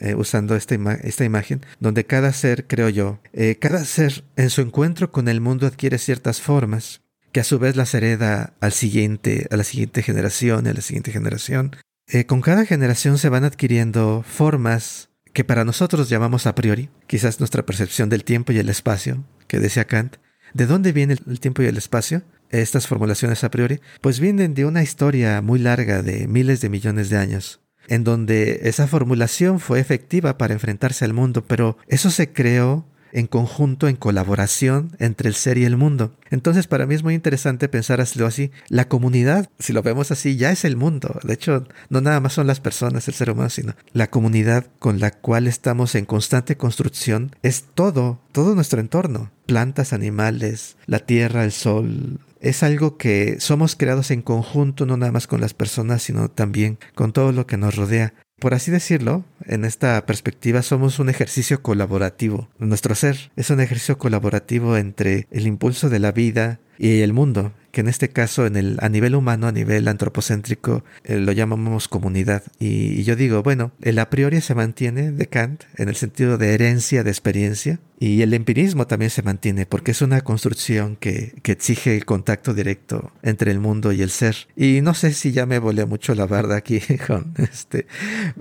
eh, 0.00 0.14
usando 0.14 0.54
esta, 0.56 0.74
esta, 1.02 1.24
imagen, 1.24 1.64
donde 1.80 2.04
cada 2.04 2.32
ser, 2.32 2.66
creo 2.66 2.88
yo, 2.88 3.20
eh, 3.32 3.56
cada 3.60 3.84
ser 3.84 4.24
en 4.36 4.50
su 4.50 4.60
encuentro 4.60 5.10
con 5.10 5.28
el 5.28 5.40
mundo 5.40 5.66
adquiere 5.66 5.98
ciertas 5.98 6.40
formas 6.40 7.02
que 7.32 7.40
a 7.40 7.44
su 7.44 7.58
vez 7.58 7.76
las 7.76 7.94
hereda 7.94 8.54
al 8.60 8.72
siguiente, 8.72 9.46
a 9.50 9.56
la 9.56 9.64
siguiente 9.64 10.02
generación, 10.02 10.66
a 10.66 10.72
la 10.72 10.80
siguiente 10.80 11.12
generación. 11.12 11.76
Eh, 12.06 12.24
con 12.26 12.40
cada 12.40 12.64
generación 12.64 13.18
se 13.18 13.28
van 13.28 13.44
adquiriendo 13.44 14.24
formas 14.26 15.10
que 15.32 15.44
para 15.44 15.64
nosotros 15.64 16.08
llamamos 16.08 16.46
a 16.46 16.54
priori, 16.54 16.88
quizás 17.06 17.38
nuestra 17.38 17.64
percepción 17.66 18.08
del 18.08 18.24
tiempo 18.24 18.52
y 18.52 18.58
el 18.58 18.68
espacio, 18.68 19.24
que 19.46 19.60
decía 19.60 19.86
Kant. 19.86 20.16
¿De 20.54 20.66
dónde 20.66 20.92
viene 20.92 21.16
el 21.26 21.40
tiempo 21.40 21.62
y 21.62 21.66
el 21.66 21.76
espacio? 21.76 22.22
Estas 22.48 22.86
formulaciones 22.86 23.44
a 23.44 23.50
priori, 23.50 23.80
pues 24.00 24.20
vienen 24.20 24.54
de 24.54 24.64
una 24.64 24.82
historia 24.82 25.42
muy 25.42 25.58
larga 25.58 26.02
de 26.02 26.26
miles 26.26 26.62
de 26.62 26.70
millones 26.70 27.10
de 27.10 27.18
años 27.18 27.60
en 27.88 28.04
donde 28.04 28.60
esa 28.64 28.86
formulación 28.86 29.60
fue 29.60 29.80
efectiva 29.80 30.38
para 30.38 30.54
enfrentarse 30.54 31.04
al 31.04 31.14
mundo, 31.14 31.44
pero 31.46 31.76
eso 31.88 32.10
se 32.10 32.32
creó 32.32 32.86
en 33.12 33.26
conjunto, 33.26 33.88
en 33.88 33.96
colaboración 33.96 34.92
entre 34.98 35.28
el 35.28 35.34
ser 35.34 35.58
y 35.58 35.64
el 35.64 35.76
mundo. 35.76 36.14
Entonces 36.30 36.66
para 36.66 36.86
mí 36.86 36.94
es 36.94 37.02
muy 37.02 37.14
interesante 37.14 37.68
pensar 37.68 38.00
así. 38.00 38.50
La 38.68 38.88
comunidad, 38.88 39.48
si 39.58 39.72
lo 39.72 39.82
vemos 39.82 40.10
así, 40.10 40.36
ya 40.36 40.50
es 40.50 40.64
el 40.64 40.76
mundo. 40.76 41.18
De 41.22 41.34
hecho, 41.34 41.66
no 41.88 42.00
nada 42.00 42.20
más 42.20 42.34
son 42.34 42.46
las 42.46 42.60
personas, 42.60 43.08
el 43.08 43.14
ser 43.14 43.30
humano, 43.30 43.50
sino 43.50 43.74
la 43.92 44.08
comunidad 44.08 44.66
con 44.78 45.00
la 45.00 45.10
cual 45.10 45.46
estamos 45.46 45.94
en 45.94 46.04
constante 46.04 46.56
construcción 46.56 47.34
es 47.42 47.64
todo, 47.74 48.20
todo 48.32 48.54
nuestro 48.54 48.80
entorno. 48.80 49.30
Plantas, 49.46 49.94
animales, 49.94 50.76
la 50.86 50.98
tierra, 50.98 51.44
el 51.44 51.52
sol, 51.52 52.20
es 52.40 52.62
algo 52.62 52.96
que 52.96 53.40
somos 53.40 53.76
creados 53.76 54.10
en 54.10 54.22
conjunto, 54.22 54.86
no 54.86 54.96
nada 54.96 55.12
más 55.12 55.26
con 55.26 55.40
las 55.40 55.54
personas, 55.54 56.02
sino 56.02 56.30
también 56.30 56.78
con 56.94 57.12
todo 57.12 57.32
lo 57.32 57.46
que 57.46 57.56
nos 57.56 57.76
rodea. 57.76 58.14
Por 58.38 58.54
así 58.54 58.70
decirlo, 58.70 59.24
en 59.46 59.64
esta 59.64 60.06
perspectiva 60.06 60.62
somos 60.62 61.00
un 61.00 61.08
ejercicio 61.08 61.60
colaborativo. 61.60 62.48
Nuestro 62.58 62.94
ser 62.94 63.32
es 63.34 63.50
un 63.50 63.60
ejercicio 63.60 63.98
colaborativo 63.98 64.76
entre 64.76 65.26
el 65.32 65.48
impulso 65.48 65.88
de 65.90 65.98
la 65.98 66.12
vida 66.12 66.60
y 66.78 67.00
el 67.00 67.12
mundo, 67.12 67.52
que 67.72 67.80
en 67.80 67.88
este 67.88 68.10
caso 68.10 68.46
en 68.46 68.54
el, 68.54 68.78
a 68.80 68.88
nivel 68.88 69.16
humano, 69.16 69.48
a 69.48 69.52
nivel 69.52 69.88
antropocéntrico, 69.88 70.84
eh, 71.02 71.16
lo 71.16 71.32
llamamos 71.32 71.88
comunidad. 71.88 72.44
Y, 72.60 73.02
yo 73.02 73.16
digo, 73.16 73.42
bueno, 73.42 73.72
el 73.82 73.98
a 73.98 74.08
priori 74.08 74.40
se 74.40 74.54
mantiene 74.54 75.10
de 75.10 75.26
Kant 75.26 75.64
en 75.76 75.88
el 75.88 75.96
sentido 75.96 76.38
de 76.38 76.54
herencia, 76.54 77.02
de 77.02 77.10
experiencia, 77.10 77.80
y 78.00 78.22
el 78.22 78.32
empirismo 78.32 78.86
también 78.86 79.10
se 79.10 79.22
mantiene 79.22 79.66
porque 79.66 79.90
es 79.90 80.02
una 80.02 80.20
construcción 80.20 80.96
que, 80.96 81.34
que, 81.42 81.52
exige 81.52 81.96
el 81.96 82.04
contacto 82.04 82.54
directo 82.54 83.10
entre 83.22 83.50
el 83.50 83.58
mundo 83.58 83.92
y 83.92 84.02
el 84.02 84.10
ser. 84.10 84.36
Y 84.56 84.80
no 84.82 84.94
sé 84.94 85.12
si 85.12 85.32
ya 85.32 85.46
me 85.46 85.58
volé 85.58 85.84
mucho 85.84 86.14
la 86.14 86.26
barda 86.26 86.56
aquí 86.56 86.80
con, 87.06 87.34
este, 87.38 87.86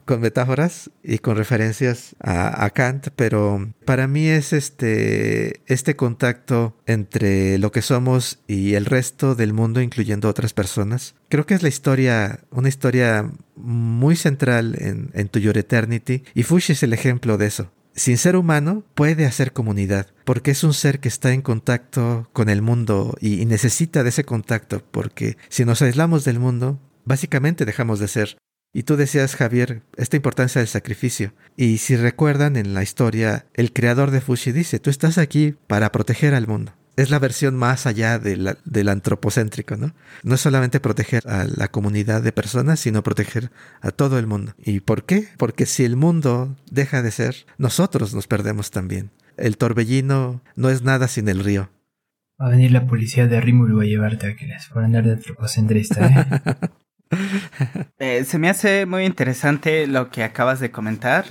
con 0.06 0.22
metáforas 0.22 0.92
y 1.04 1.18
con 1.18 1.38
referencias 1.38 2.16
a, 2.20 2.66
a 2.66 2.70
Kant, 2.70 3.08
pero 3.16 3.74
para 3.86 4.08
mí 4.08 4.28
es 4.28 4.54
este, 4.54 5.62
este 5.66 5.96
contacto 5.96 6.78
entre 6.86 7.58
lo 7.58 7.72
que 7.72 7.82
somos 7.82 8.40
y 8.48 8.76
el 8.76 8.86
resto 8.86 9.34
del 9.34 9.54
mundo, 9.54 9.82
incluyendo 9.82 10.30
otras 10.30 10.54
personas. 10.54 11.16
Creo 11.30 11.46
que 11.46 11.56
es 11.56 11.64
la 11.64 11.70
historia, 11.70 12.42
una 12.52 12.70
historia 12.70 13.32
muy 13.56 14.16
central 14.16 14.76
en, 14.80 15.10
en 15.14 15.30
To 15.30 15.40
Your 15.40 15.58
Eternity, 15.58 16.24
y 16.36 16.44
Fushi 16.44 16.74
es 16.74 16.84
el 16.84 16.94
ejemplo 16.94 17.38
de 17.38 17.48
eso. 17.48 17.72
Sin 17.98 18.20
ser 18.20 18.36
humano, 18.36 18.84
puede 18.94 19.26
hacer 19.26 19.54
comunidad, 19.54 20.06
porque 20.24 20.52
es 20.52 20.64
un 20.64 20.76
ser 20.76 21.00
que 21.00 21.08
está 21.08 21.34
en 21.34 21.42
contacto 21.42 22.30
con 22.32 22.48
el 22.48 22.62
mundo 22.62 23.18
y, 23.20 23.44
necesita 23.48 24.04
de 24.04 24.10
ese 24.10 24.24
contacto, 24.24 24.84
porque 24.92 25.36
si 25.50 25.66
nos 25.66 25.82
aislamos 25.82 26.24
del 26.24 26.38
mundo, 26.38 26.80
básicamente 27.06 27.66
dejamos 27.66 28.00
de 28.00 28.08
ser. 28.08 28.38
Y 28.72 28.84
tú 28.84 28.98
decías, 28.98 29.36
Javier, 29.36 29.82
esta 29.96 30.16
importancia 30.16 30.60
del 30.60 30.68
sacrificio. 30.68 31.34
Y 31.56 31.80
si 31.80 31.96
recuerdan 31.96 32.56
en 32.56 32.76
la 32.76 32.84
historia, 32.84 33.48
el 33.56 33.74
creador 33.74 34.12
de 34.12 34.22
Fushi 34.22 34.52
dice, 34.52 34.78
tú 34.78 34.92
estás 34.92 35.18
aquí 35.18 35.56
para 35.66 35.92
proteger 35.92 36.36
al 36.36 36.46
mundo 36.46 36.74
es 36.98 37.12
la 37.12 37.20
versión 37.20 37.56
más 37.56 37.86
allá 37.86 38.18
del 38.18 38.90
antropocéntrico, 38.90 39.78
¿no? 39.78 39.94
No 40.24 40.36
es 40.36 40.42
solamente 40.42 40.80
proteger 40.80 41.28
a 41.28 41.46
la 41.46 41.70
comunidad 41.70 42.24
de 42.24 42.32
personas, 42.32 42.80
sino 42.80 43.04
proteger 43.04 43.52
a 43.82 43.92
todo 43.92 44.18
el 44.18 44.26
mundo. 44.26 44.56
¿Y 44.58 44.80
por 44.80 45.04
qué? 45.06 45.28
Porque 45.38 45.68
si 45.68 45.86
el 45.86 45.96
mundo 45.96 46.58
deja 46.72 47.04
de 47.04 47.12
ser, 47.12 47.46
nosotros 47.60 48.16
nos 48.16 48.26
perdemos 48.26 48.72
también. 48.72 49.12
El 49.38 49.58
torbellino 49.58 50.42
no 50.56 50.70
es 50.70 50.82
nada 50.82 51.08
sin 51.08 51.30
el 51.30 51.44
río. 51.44 51.70
Va 52.42 52.48
a 52.48 52.50
venir 52.50 52.72
la 52.72 52.88
policía 52.88 53.28
de 53.28 53.42
Rímulo 53.42 53.82
a 53.82 53.86
llevarte, 53.86 54.28
Aquiles, 54.28 54.68
por 54.74 54.84
andar 54.84 55.06
de 55.06 55.14
antropocentrista, 55.14 56.08
¿eh? 56.08 56.70
eh, 58.00 58.24
se 58.26 58.40
me 58.40 58.50
hace 58.50 58.86
muy 58.88 59.06
interesante 59.06 59.86
lo 59.86 60.10
que 60.10 60.24
acabas 60.24 60.60
de 60.60 60.72
comentar, 60.72 61.26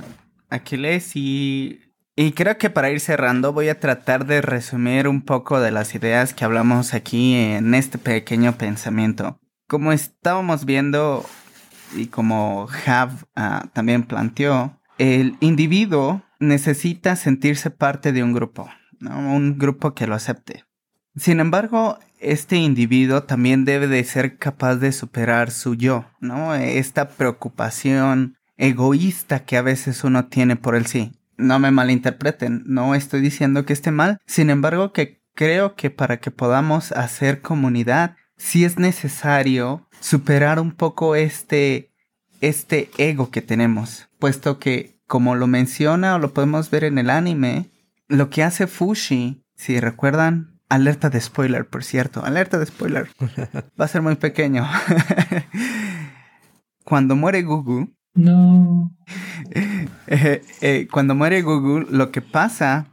Aquiles, 0.48 1.16
y 1.16 1.80
y 2.18 2.32
creo 2.32 2.56
que 2.56 2.70
para 2.70 2.90
ir 2.90 3.00
cerrando 3.00 3.52
voy 3.52 3.68
a 3.68 3.78
tratar 3.78 4.24
de 4.24 4.40
resumir 4.40 5.06
un 5.06 5.20
poco 5.20 5.60
de 5.60 5.70
las 5.70 5.94
ideas 5.94 6.32
que 6.32 6.46
hablamos 6.46 6.94
aquí 6.94 7.34
en 7.34 7.74
este 7.74 7.98
pequeño 7.98 8.56
pensamiento. 8.56 9.38
Como 9.68 9.92
estábamos 9.92 10.64
viendo 10.64 11.26
y 11.94 12.06
como 12.06 12.66
Jav 12.68 13.10
ah, 13.36 13.66
también 13.74 14.04
planteó, 14.04 14.80
el 14.96 15.36
individuo 15.40 16.22
necesita 16.40 17.16
sentirse 17.16 17.70
parte 17.70 18.12
de 18.12 18.22
un 18.22 18.32
grupo, 18.32 18.70
un 19.02 19.58
grupo 19.58 19.92
que 19.92 20.06
lo 20.06 20.14
acepte. 20.14 20.64
Sin 21.16 21.38
embargo, 21.38 21.98
este 22.18 22.56
individuo 22.56 23.24
también 23.24 23.66
debe 23.66 23.88
de 23.88 24.02
ser 24.04 24.38
capaz 24.38 24.76
de 24.76 24.92
superar 24.92 25.50
su 25.50 25.74
yo, 25.74 26.06
¿no? 26.20 26.54
Esta 26.54 27.08
preocupación 27.10 28.36
egoísta 28.56 29.44
que 29.44 29.58
a 29.58 29.62
veces 29.62 30.02
uno 30.02 30.28
tiene 30.28 30.56
por 30.56 30.76
el 30.76 30.86
sí 30.86 31.12
no 31.36 31.58
me 31.58 31.70
malinterpreten, 31.70 32.62
no 32.66 32.94
estoy 32.94 33.20
diciendo 33.20 33.64
que 33.64 33.72
esté 33.72 33.90
mal, 33.90 34.18
sin 34.26 34.50
embargo 34.50 34.92
que 34.92 35.22
creo 35.34 35.74
que 35.74 35.90
para 35.90 36.18
que 36.18 36.30
podamos 36.30 36.92
hacer 36.92 37.42
comunidad, 37.42 38.16
sí 38.36 38.64
es 38.64 38.78
necesario 38.78 39.88
superar 40.00 40.58
un 40.58 40.72
poco 40.72 41.14
este, 41.14 41.92
este 42.40 42.90
ego 42.98 43.30
que 43.30 43.42
tenemos, 43.42 44.08
puesto 44.18 44.58
que, 44.58 44.98
como 45.06 45.34
lo 45.34 45.46
menciona 45.46 46.16
o 46.16 46.18
lo 46.18 46.32
podemos 46.32 46.70
ver 46.70 46.84
en 46.84 46.98
el 46.98 47.10
anime, 47.10 47.70
lo 48.08 48.30
que 48.30 48.42
hace 48.42 48.66
Fushi, 48.66 49.44
si 49.54 49.80
recuerdan, 49.80 50.60
alerta 50.68 51.10
de 51.10 51.20
spoiler, 51.20 51.68
por 51.68 51.84
cierto, 51.84 52.24
alerta 52.24 52.58
de 52.58 52.66
spoiler, 52.66 53.08
va 53.80 53.84
a 53.84 53.88
ser 53.88 54.02
muy 54.02 54.16
pequeño. 54.16 54.66
Cuando 56.84 57.16
muere 57.16 57.42
Gugu, 57.42 57.94
no. 58.16 58.92
Eh, 60.08 60.44
eh, 60.60 60.88
cuando 60.90 61.16
muere 61.16 61.42
Google, 61.42 61.86
lo 61.90 62.12
que 62.12 62.22
pasa 62.22 62.86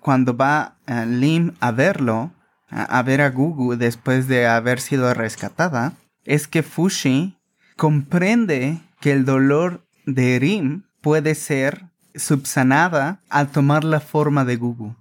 cuando 0.00 0.36
va 0.36 0.76
eh, 0.88 1.06
Lim 1.06 1.54
a 1.60 1.70
verlo, 1.70 2.32
a, 2.68 3.00
ver 3.02 3.20
a 3.20 3.30
Google 3.30 3.76
después 3.76 4.26
de 4.26 4.46
haber 4.46 4.80
sido 4.80 5.12
rescatada, 5.14 5.92
es 6.24 6.48
que 6.48 6.64
Fushi 6.64 7.38
comprende 7.76 8.80
que 9.00 9.12
el 9.12 9.24
dolor 9.24 9.86
de 10.04 10.38
Rim 10.40 10.82
puede 11.00 11.34
ser 11.36 11.86
subsanada 12.14 13.20
al 13.28 13.50
tomar 13.50 13.84
la 13.84 14.00
forma 14.00 14.44
de 14.44 14.56
Google. 14.56 14.96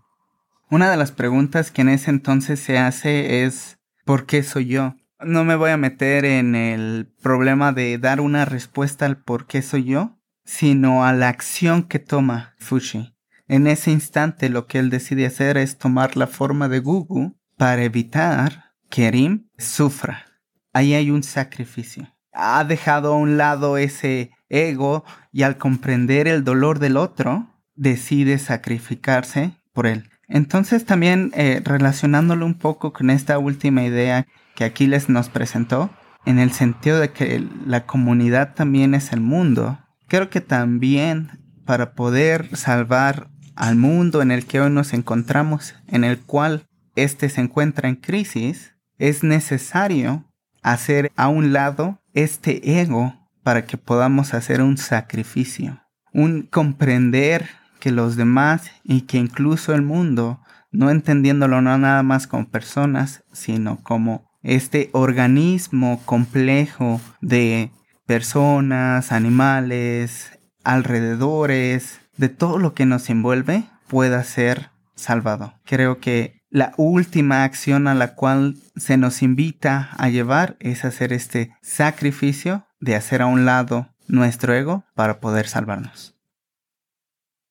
Una 0.70 0.92
de 0.92 0.98
las 0.98 1.12
preguntas 1.12 1.72
que 1.72 1.82
en 1.82 1.90
ese 1.90 2.12
entonces 2.12 2.60
se 2.60 2.78
hace 2.78 3.44
es 3.44 3.80
¿por 4.06 4.26
qué 4.26 4.44
soy 4.44 4.68
yo? 4.68 4.96
No 5.20 5.44
me 5.44 5.56
voy 5.56 5.72
a 5.72 5.78
meter 5.78 6.26
en 6.26 6.54
el 6.54 7.12
problema 7.22 7.72
de 7.72 7.98
dar 7.98 8.22
una 8.22 8.46
respuesta 8.46 9.06
al 9.08 9.18
por 9.18 9.48
qué 9.48 9.64
soy 9.64 9.86
yo, 9.86 10.20
sino 10.46 11.06
a 11.06 11.14
la 11.14 11.30
acción 11.30 11.84
que 11.84 11.98
toma 11.98 12.54
Fushi. 12.60 13.16
En 13.48 13.66
ese 13.66 13.92
instante 13.92 14.50
lo 14.50 14.68
que 14.68 14.78
él 14.78 14.92
decide 14.92 15.26
hacer 15.26 15.58
es 15.58 15.80
tomar 15.80 16.18
la 16.18 16.28
forma 16.28 16.70
de 16.70 16.80
Gugu 16.80 17.36
para 17.58 17.84
evitar 17.84 18.74
que 18.90 19.10
Rim 19.10 19.50
sufra. 19.58 20.26
Ahí 20.72 20.94
hay 20.94 21.10
un 21.10 21.24
sacrificio. 21.24 22.14
Ha 22.32 22.64
dejado 22.64 23.14
a 23.14 23.18
un 23.18 23.38
lado 23.38 23.78
ese 23.78 24.32
ego 24.50 25.04
y 25.32 25.42
al 25.42 25.58
comprender 25.58 26.28
el 26.28 26.44
dolor 26.44 26.78
del 26.78 26.96
otro, 26.96 27.50
decide 27.76 28.38
sacrificarse 28.38 29.54
por 29.74 29.88
él. 29.88 30.10
Entonces 30.28 30.86
también 30.86 31.32
eh, 31.36 31.62
relacionándolo 31.64 32.46
un 32.46 32.56
poco 32.56 32.94
con 32.94 33.10
esta 33.10 33.40
última 33.40 33.84
idea 33.84 34.28
que 34.56 34.66
Aquiles 34.66 35.10
nos 35.10 35.30
presentó, 35.30 35.90
en 36.26 36.40
el 36.40 36.52
sentido 36.52 37.00
de 37.00 37.12
que 37.12 37.48
la 37.66 37.86
comunidad 37.86 38.54
también 38.54 38.94
es 38.94 39.14
el 39.14 39.22
mundo, 39.22 39.80
creo 40.08 40.30
que 40.30 40.42
también 40.42 41.40
para 41.66 41.94
poder 41.94 42.56
salvar 42.56 43.30
al 43.56 43.76
mundo 43.76 44.22
en 44.22 44.32
el 44.32 44.46
que 44.46 44.60
hoy 44.60 44.70
nos 44.70 44.94
encontramos, 44.94 45.76
en 45.88 46.04
el 46.04 46.20
cual 46.20 46.66
éste 46.96 47.30
se 47.30 47.42
encuentra 47.42 47.88
en 47.88 47.96
crisis, 47.96 48.74
es 48.98 49.24
necesario 49.24 50.26
hacer 50.64 51.12
a 51.16 51.28
un 51.30 51.54
lado 51.54 52.02
este 52.14 52.82
ego 52.82 53.30
para 53.44 53.66
que 53.66 53.78
podamos 53.78 54.34
hacer 54.34 54.62
un 54.62 54.78
sacrificio, 54.78 55.82
un 56.12 56.42
comprender 56.42 57.48
que 57.80 57.92
los 57.92 58.16
demás 58.16 58.72
y 58.84 59.02
que 59.02 59.18
incluso 59.18 59.74
el 59.74 59.82
mundo, 59.82 60.40
no 60.72 60.90
entendiéndolo 60.90 61.62
no 61.62 61.78
nada 61.78 62.04
más 62.04 62.28
como 62.28 62.50
personas, 62.50 63.24
sino 63.32 63.84
como 63.84 64.28
este 64.44 64.90
organismo 64.94 66.02
complejo 66.06 67.02
de 67.22 67.72
personas, 68.06 69.12
animales, 69.12 70.40
alrededores, 70.64 72.00
de 72.18 72.30
todo 72.30 72.58
lo 72.58 72.74
que 72.74 72.86
nos 72.86 73.10
envuelve, 73.10 73.66
pueda 73.88 74.24
ser 74.24 74.72
salvado. 74.96 75.54
Creo 75.66 76.00
que 76.00 76.42
la 76.50 76.74
última 76.78 77.44
acción 77.44 77.88
a 77.88 77.94
la 77.94 78.16
cual 78.16 78.56
se 78.76 78.98
nos 78.98 79.22
invita 79.22 79.90
a 79.98 80.10
llevar 80.10 80.56
es 80.60 80.86
hacer 80.86 81.14
este 81.14 81.52
sacrificio 81.62 82.66
de 82.80 82.96
hacer 82.96 83.22
a 83.22 83.28
un 83.28 83.46
lado 83.46 83.90
nuestro 84.08 84.54
ego 84.54 84.86
para 84.96 85.20
poder 85.20 85.48
salvarnos. 85.48 86.17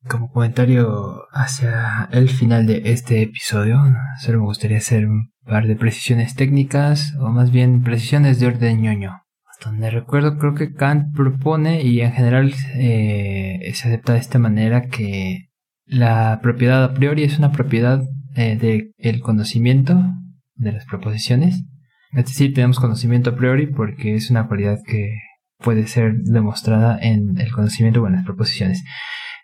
Como 0.09 0.31
comentario 0.31 1.27
hacia 1.33 2.09
el 2.12 2.29
final 2.29 2.66
de 2.66 2.83
este 2.85 3.23
episodio, 3.23 3.83
solo 4.21 4.38
me 4.38 4.45
gustaría 4.45 4.79
hacer 4.79 5.07
un 5.07 5.33
par 5.45 5.66
de 5.66 5.75
precisiones 5.75 6.35
técnicas, 6.35 7.14
o 7.19 7.29
más 7.31 7.51
bien 7.51 7.83
precisiones 7.83 8.38
de 8.38 8.47
orden 8.47 8.83
ñoño. 8.83 9.23
Donde 9.64 9.90
recuerdo, 9.90 10.38
creo 10.38 10.55
que 10.55 10.75
Kant 10.75 11.14
propone 11.14 11.83
y 11.83 12.03
en 12.03 12.12
general 12.12 12.55
eh, 12.75 13.71
se 13.75 13.88
acepta 13.88 14.12
de 14.12 14.21
esta 14.21 14.38
manera 14.38 14.87
que 14.87 15.49
La 15.87 16.40
propiedad 16.42 16.83
a 16.85 16.95
priori 16.95 17.25
es 17.25 17.38
una 17.38 17.53
propiedad 17.53 18.03
eh, 18.35 18.92
del 18.99 19.21
conocimiento 19.21 20.01
de 20.55 20.73
las 20.73 20.85
proposiciones. 20.85 21.62
Es 22.12 22.27
decir, 22.27 22.55
tenemos 22.55 22.81
conocimiento 22.81 23.31
a 23.31 23.37
priori 23.37 23.66
porque 23.66 24.14
es 24.14 24.31
una 24.31 24.47
cualidad 24.47 24.79
que 24.87 25.16
puede 25.59 25.87
ser 25.87 26.14
demostrada 26.19 26.99
en 27.01 27.38
el 27.38 27.51
conocimiento 27.53 28.03
o 28.03 28.07
en 28.07 28.14
las 28.14 28.25
proposiciones. 28.25 28.85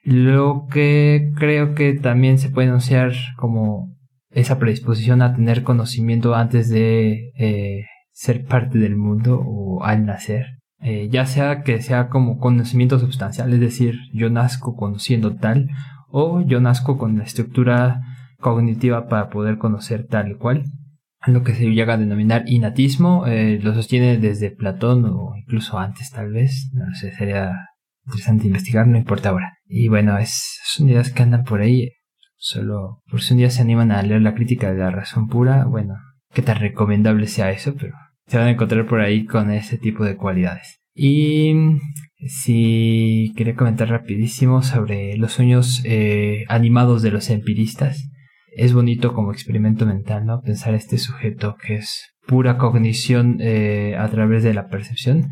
Lo 0.03 0.67
que 0.71 1.33
creo 1.37 1.75
que 1.75 1.95
también 1.95 2.39
se 2.39 2.51
puede 2.51 2.69
enunciar 2.69 3.13
como 3.37 3.97
esa 4.31 4.59
predisposición 4.59 5.23
a 5.23 5.35
tener 5.35 5.63
conocimiento 5.63 6.35
antes 6.35 6.69
de 6.69 7.31
eh, 7.37 7.85
ser 8.11 8.45
parte 8.45 8.79
del 8.79 8.97
mundo 8.97 9.41
o 9.45 9.85
al 9.85 10.05
nacer. 10.07 10.47
Eh, 10.81 11.09
ya 11.11 11.27
sea 11.27 11.63
que 11.63 11.81
sea 11.81 12.09
como 12.09 12.39
conocimiento 12.39 12.99
sustancial, 12.99 13.53
es 13.53 13.61
decir, 13.61 13.95
yo 14.13 14.31
nazco 14.31 14.75
conociendo 14.75 15.37
tal, 15.37 15.69
o 16.09 16.41
yo 16.41 16.61
nazco 16.61 16.99
con 16.99 17.19
la 17.19 17.25
estructura 17.25 18.01
cognitiva 18.41 19.07
para 19.07 19.31
poder 19.31 19.59
conocer 19.59 20.07
tal 20.09 20.33
y 20.33 20.35
cual. 20.35 20.65
Lo 21.25 21.45
que 21.45 21.55
se 21.55 21.71
llega 21.71 21.95
a 21.95 21.99
denominar 21.99 22.43
inatismo 22.47 23.27
eh, 23.29 23.61
lo 23.63 23.75
sostiene 23.75 24.19
desde 24.19 24.51
Platón 24.51 25.05
o 25.05 25.37
incluso 25.37 25.79
antes 25.79 26.11
tal 26.11 26.33
vez. 26.33 26.71
No 26.75 26.93
sé, 26.95 27.13
sería 27.13 27.53
interesante 28.07 28.47
investigar, 28.47 28.87
no 28.87 28.97
importa 28.97 29.31
ahora. 29.31 29.59
Y 29.67 29.89
bueno, 29.89 30.19
es, 30.19 30.61
son 30.65 30.89
ideas 30.89 31.11
que 31.11 31.23
andan 31.23 31.45
por 31.45 31.61
ahí. 31.61 31.91
Solo 32.37 33.03
por 33.11 33.23
si 33.23 33.35
un 33.35 33.39
día 33.39 33.51
se 33.51 33.63
animan 33.63 33.93
a 33.93 34.03
leer 34.03 34.23
la 34.23 34.35
crítica 34.35 34.73
de 34.73 34.79
la 34.79 34.91
razón 34.91 35.29
pura, 35.29 35.65
bueno, 35.65 35.95
qué 36.33 36.43
tan 36.43 36.59
recomendable 36.59 37.29
sea 37.29 37.53
eso, 37.53 37.75
pero 37.79 37.95
se 38.27 38.37
van 38.37 38.49
a 38.49 38.51
encontrar 38.51 38.87
por 38.87 39.01
ahí 39.01 39.25
con 39.25 39.51
ese 39.51 39.79
tipo 39.79 40.05
de 40.05 40.17
cualidades. 40.17 40.81
Y 40.95 41.55
si 42.27 43.33
quería 43.37 43.55
comentar 43.55 43.89
rapidísimo 43.89 44.63
sobre 44.63 45.17
los 45.17 45.33
sueños 45.33 45.83
eh, 45.85 46.45
animados 46.49 47.03
de 47.03 47.11
los 47.11 47.31
empiristas. 47.31 48.09
Es 48.55 48.75
bonito 48.75 49.15
como 49.15 49.33
experimento 49.33 49.87
mental, 49.87 50.27
¿no? 50.27 50.43
Pensar 50.43 50.75
este 50.75 50.99
sujeto 50.99 51.57
que 51.57 51.77
es 51.77 52.13
pura 52.27 52.59
cognición 52.59 53.39
eh, 53.41 53.97
a 53.99 54.09
través 54.09 54.43
de 54.45 54.53
la 54.55 54.69
percepción 54.69 55.29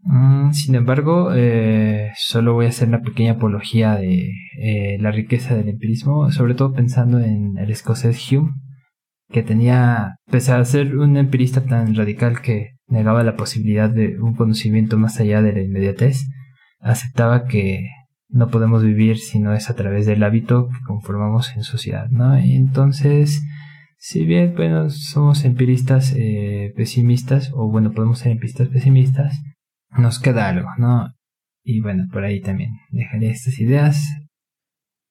Mm, 0.00 0.52
sin 0.52 0.74
embargo, 0.74 1.32
eh, 1.34 2.12
solo 2.16 2.54
voy 2.54 2.66
a 2.66 2.68
hacer 2.70 2.88
una 2.88 3.02
pequeña 3.02 3.32
apología 3.32 3.96
de 3.96 4.32
eh, 4.58 4.98
la 5.00 5.10
riqueza 5.10 5.54
del 5.54 5.68
empirismo, 5.68 6.30
sobre 6.30 6.54
todo 6.54 6.72
pensando 6.72 7.20
en 7.20 7.58
el 7.58 7.70
escocés 7.70 8.30
Hume, 8.32 8.52
que 9.30 9.42
tenía, 9.42 10.16
pese 10.30 10.52
a 10.52 10.64
ser 10.64 10.96
un 10.96 11.16
empirista 11.16 11.64
tan 11.64 11.94
radical 11.94 12.40
que 12.40 12.76
negaba 12.86 13.22
la 13.22 13.36
posibilidad 13.36 13.90
de 13.90 14.18
un 14.20 14.34
conocimiento 14.34 14.96
más 14.98 15.20
allá 15.20 15.42
de 15.42 15.52
la 15.52 15.62
inmediatez, 15.62 16.24
aceptaba 16.80 17.46
que 17.46 17.88
no 18.28 18.48
podemos 18.48 18.82
vivir 18.82 19.18
si 19.18 19.38
no 19.38 19.54
es 19.54 19.70
a 19.70 19.74
través 19.74 20.06
del 20.06 20.22
hábito 20.22 20.68
que 20.68 20.80
conformamos 20.86 21.54
en 21.56 21.62
sociedad, 21.62 22.08
¿no? 22.10 22.38
Y 22.38 22.54
entonces, 22.54 23.42
si 23.98 24.24
bien, 24.24 24.54
bueno, 24.54 24.90
somos 24.90 25.44
empiristas 25.44 26.14
eh, 26.16 26.72
pesimistas, 26.76 27.50
o 27.54 27.70
bueno, 27.70 27.92
podemos 27.92 28.20
ser 28.20 28.32
empiristas 28.32 28.68
pesimistas, 28.68 29.38
nos 29.96 30.18
queda 30.18 30.48
algo, 30.48 30.68
¿no? 30.78 31.14
Y 31.62 31.80
bueno, 31.80 32.04
por 32.12 32.24
ahí 32.24 32.40
también 32.40 32.70
dejaré 32.90 33.30
estas 33.30 33.58
ideas. 33.58 34.06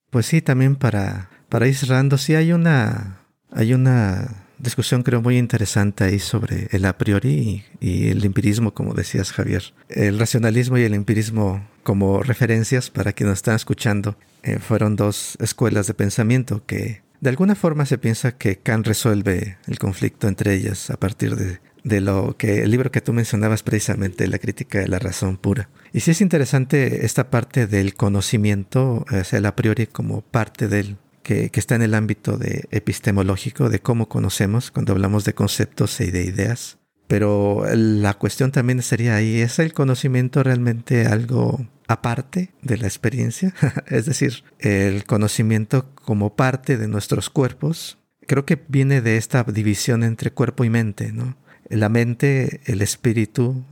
Pues 0.09 0.25
sí, 0.25 0.41
también 0.41 0.75
para, 0.75 1.29
para 1.49 1.67
ir 1.67 1.75
cerrando, 1.75 2.17
sí 2.17 2.35
hay 2.35 2.51
una, 2.51 3.19
hay 3.51 3.73
una 3.73 4.47
discusión 4.59 5.03
creo 5.03 5.21
muy 5.21 5.37
interesante 5.37 6.03
ahí 6.03 6.19
sobre 6.19 6.67
el 6.71 6.85
a 6.85 6.97
priori 6.97 7.63
y, 7.79 8.07
el 8.09 8.23
empirismo, 8.25 8.73
como 8.73 8.93
decías 8.93 9.31
Javier. 9.31 9.73
El 9.89 10.19
racionalismo 10.19 10.77
y 10.77 10.83
el 10.83 10.93
empirismo 10.93 11.67
como 11.83 12.23
referencias 12.23 12.89
para 12.89 13.13
quienes 13.13 13.31
nos 13.31 13.39
están 13.39 13.55
escuchando 13.55 14.17
eh, 14.43 14.59
fueron 14.59 14.95
dos 14.95 15.37
escuelas 15.39 15.87
de 15.87 15.93
pensamiento 15.93 16.65
que 16.65 17.01
de 17.19 17.29
alguna 17.29 17.55
forma 17.55 17.85
se 17.85 17.97
piensa 17.97 18.37
que 18.37 18.57
Kant 18.57 18.85
resuelve 18.85 19.57
el 19.67 19.79
conflicto 19.79 20.27
entre 20.27 20.53
ellas 20.53 20.89
a 20.89 20.97
partir 20.97 21.35
de 21.35 21.59
de 21.87 22.01
lo 22.01 22.35
que 22.37 22.63
el 22.63 22.71
libro 22.71 22.91
que 22.91 23.01
tú 23.01 23.13
mencionabas 23.13 23.63
precisamente, 23.63 24.27
la 24.27 24.39
crítica 24.39 24.79
de 24.79 24.87
la 24.87 24.99
razón 24.99 25.37
pura. 25.37 25.69
Y 25.93 26.01
sí 26.01 26.11
es 26.11 26.21
interesante 26.21 27.05
esta 27.05 27.29
parte 27.29 27.65
del 27.67 27.95
conocimiento, 27.95 29.05
o 29.09 29.23
sea, 29.23 29.39
el 29.39 29.45
a 29.45 29.55
priori 29.55 29.87
como 29.87 30.21
parte 30.21 30.67
del 30.67 30.97
que, 31.23 31.49
que, 31.49 31.59
está 31.59 31.75
en 31.75 31.81
el 31.81 31.93
ámbito 31.93 32.37
de 32.37 32.67
epistemológico, 32.71 33.69
de 33.69 33.79
cómo 33.79 34.07
conocemos 34.07 34.71
cuando 34.71 34.93
hablamos 34.93 35.25
de 35.25 35.33
conceptos 35.33 35.99
y 35.99 36.11
de 36.11 36.23
ideas. 36.23 36.77
Pero 37.07 37.63
la 37.73 38.13
cuestión 38.15 38.51
también 38.51 38.81
sería 38.81 39.15
ahí, 39.15 39.39
¿es 39.39 39.59
el 39.59 39.73
conocimiento 39.73 40.43
realmente 40.43 41.05
algo 41.05 41.65
aparte 41.87 42.51
de 42.61 42.77
la 42.77 42.87
experiencia? 42.87 43.53
es 43.87 44.05
decir, 44.05 44.43
el 44.59 45.05
conocimiento 45.05 45.93
como 45.95 46.35
parte 46.35 46.77
de 46.77 46.87
nuestros 46.89 47.29
cuerpos. 47.29 47.97
Creo 48.25 48.45
que 48.45 48.61
viene 48.67 49.01
de 49.01 49.15
esta 49.15 49.43
división 49.43 50.03
entre 50.03 50.31
cuerpo 50.31 50.65
y 50.65 50.69
mente, 50.69 51.13
¿no? 51.13 51.37
La 51.69 51.89
mente, 51.89 52.61
el 52.65 52.81
espíritu, 52.81 53.63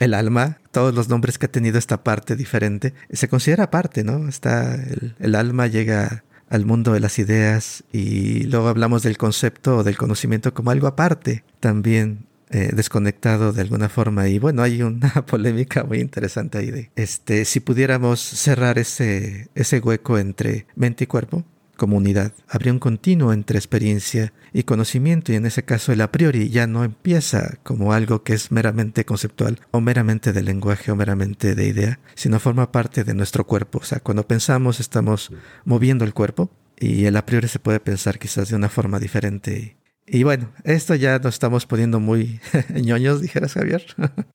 el 0.00 0.14
alma, 0.14 0.58
todos 0.72 0.94
los 0.94 1.08
nombres 1.08 1.38
que 1.38 1.46
ha 1.46 1.52
tenido 1.52 1.78
esta 1.78 2.02
parte 2.02 2.34
diferente, 2.34 2.94
se 3.10 3.28
considera 3.28 3.70
parte, 3.70 4.02
¿no? 4.02 4.28
Está 4.28 4.74
el, 4.74 5.34
alma 5.34 5.66
llega 5.66 6.24
al 6.48 6.66
mundo 6.66 6.92
de 6.92 7.00
las 7.00 7.18
ideas 7.18 7.84
y 7.92 8.44
luego 8.44 8.68
hablamos 8.68 9.02
del 9.02 9.18
concepto 9.18 9.78
o 9.78 9.84
del 9.84 9.96
conocimiento 9.96 10.52
como 10.54 10.70
algo 10.70 10.86
aparte, 10.86 11.44
también 11.60 12.26
eh, 12.50 12.70
desconectado 12.72 13.52
de 13.52 13.60
alguna 13.60 13.88
forma. 13.88 14.28
Y 14.28 14.38
bueno, 14.38 14.62
hay 14.62 14.82
una 14.82 15.12
polémica 15.26 15.84
muy 15.84 16.00
interesante 16.00 16.58
ahí 16.58 16.70
de 16.70 16.90
este, 16.96 17.44
si 17.44 17.60
pudiéramos 17.60 18.20
cerrar 18.20 18.78
ese, 18.78 19.48
ese 19.54 19.78
hueco 19.80 20.18
entre 20.18 20.66
mente 20.74 21.04
y 21.04 21.06
cuerpo, 21.06 21.44
comunidad. 21.80 22.34
Habría 22.46 22.74
un 22.74 22.78
continuo 22.78 23.32
entre 23.32 23.56
experiencia 23.58 24.34
y 24.52 24.64
conocimiento 24.64 25.32
y 25.32 25.36
en 25.36 25.46
ese 25.46 25.64
caso 25.64 25.92
el 25.92 26.02
a 26.02 26.12
priori 26.12 26.50
ya 26.50 26.66
no 26.66 26.84
empieza 26.84 27.58
como 27.62 27.94
algo 27.94 28.22
que 28.22 28.34
es 28.34 28.52
meramente 28.52 29.06
conceptual 29.06 29.58
o 29.70 29.80
meramente 29.80 30.34
de 30.34 30.42
lenguaje 30.42 30.92
o 30.92 30.96
meramente 30.96 31.54
de 31.54 31.66
idea, 31.66 31.98
sino 32.14 32.38
forma 32.38 32.70
parte 32.70 33.02
de 33.02 33.14
nuestro 33.14 33.46
cuerpo. 33.46 33.78
O 33.78 33.82
sea, 33.82 34.00
cuando 34.00 34.28
pensamos 34.28 34.78
estamos 34.78 35.32
moviendo 35.64 36.04
el 36.04 36.12
cuerpo 36.12 36.50
y 36.78 37.06
el 37.06 37.16
a 37.16 37.24
priori 37.24 37.48
se 37.48 37.60
puede 37.60 37.80
pensar 37.80 38.18
quizás 38.18 38.50
de 38.50 38.56
una 38.56 38.68
forma 38.68 38.98
diferente. 38.98 39.78
Y, 40.06 40.24
bueno, 40.24 40.52
esto 40.64 40.94
ya 40.96 41.18
nos 41.18 41.34
estamos 41.34 41.64
poniendo 41.64 41.98
muy 41.98 42.40
ñoños, 42.74 43.22
dijeras 43.22 43.54
Javier. 43.54 43.86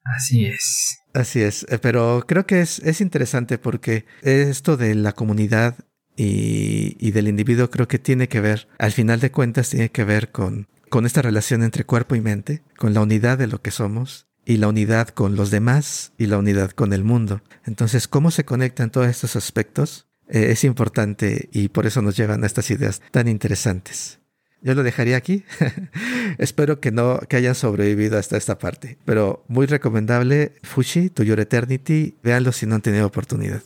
Así 0.03 0.45
es. 0.45 0.99
Así 1.13 1.41
es, 1.41 1.65
eh, 1.69 1.77
pero 1.77 2.25
creo 2.27 2.47
que 2.47 2.61
es, 2.61 2.79
es 2.79 3.01
interesante 3.01 3.59
porque 3.59 4.05
esto 4.23 4.77
de 4.77 4.95
la 4.95 5.11
comunidad 5.11 5.75
y, 6.15 7.11
del 7.11 7.27
individuo 7.27 7.69
creo 7.69 7.87
que 7.87 7.99
tiene 7.99 8.27
que 8.27 8.41
ver, 8.41 8.67
al 8.77 8.91
final 8.91 9.19
de 9.19 9.31
cuentas, 9.31 9.69
tiene 9.69 9.89
que 9.89 10.03
ver 10.03 10.31
con, 10.31 10.67
con 10.89 11.05
esta 11.05 11.21
relación 11.21 11.63
entre 11.63 11.83
cuerpo 11.83 12.15
y 12.15 12.21
mente, 12.21 12.61
con 12.77 12.93
la 12.93 13.01
unidad 13.01 13.37
de 13.37 13.47
lo 13.47 13.61
que 13.61 13.71
somos 13.71 14.27
y 14.45 14.57
la 14.57 14.67
unidad 14.67 15.09
con 15.09 15.35
los 15.35 15.51
demás 15.51 16.13
y 16.17 16.27
la 16.27 16.37
unidad 16.37 16.71
con 16.71 16.93
el 16.93 17.03
mundo. 17.03 17.41
Entonces, 17.65 18.07
¿cómo 18.07 18.31
se 18.31 18.45
conectan 18.45 18.91
todos 18.91 19.07
estos 19.07 19.35
aspectos? 19.35 20.07
Eh, 20.27 20.51
es 20.51 20.63
importante 20.63 21.49
y 21.51 21.69
por 21.69 21.85
eso 21.85 22.01
nos 22.01 22.15
llevan 22.15 22.43
a 22.43 22.47
estas 22.47 22.69
ideas 22.71 23.01
tan 23.11 23.27
interesantes. 23.27 24.19
Yo 24.61 24.73
lo 24.73 24.81
dejaría 24.81 25.17
aquí. 25.17 25.43
Espero 26.39 26.79
que 26.79 26.91
no, 26.91 27.19
que 27.19 27.35
hayan 27.35 27.53
sobrevivido 27.53 28.17
hasta 28.17 28.35
esta 28.35 28.57
parte. 28.57 28.97
Pero 29.05 29.45
muy 29.47 29.67
recomendable, 29.67 30.53
Fushi, 30.63 31.09
To 31.11 31.21
Your 31.21 31.39
Eternity. 31.39 32.17
Véanlo 32.23 32.51
si 32.51 32.65
no 32.65 32.73
han 32.73 32.81
tenido 32.81 33.05
oportunidad. 33.05 33.61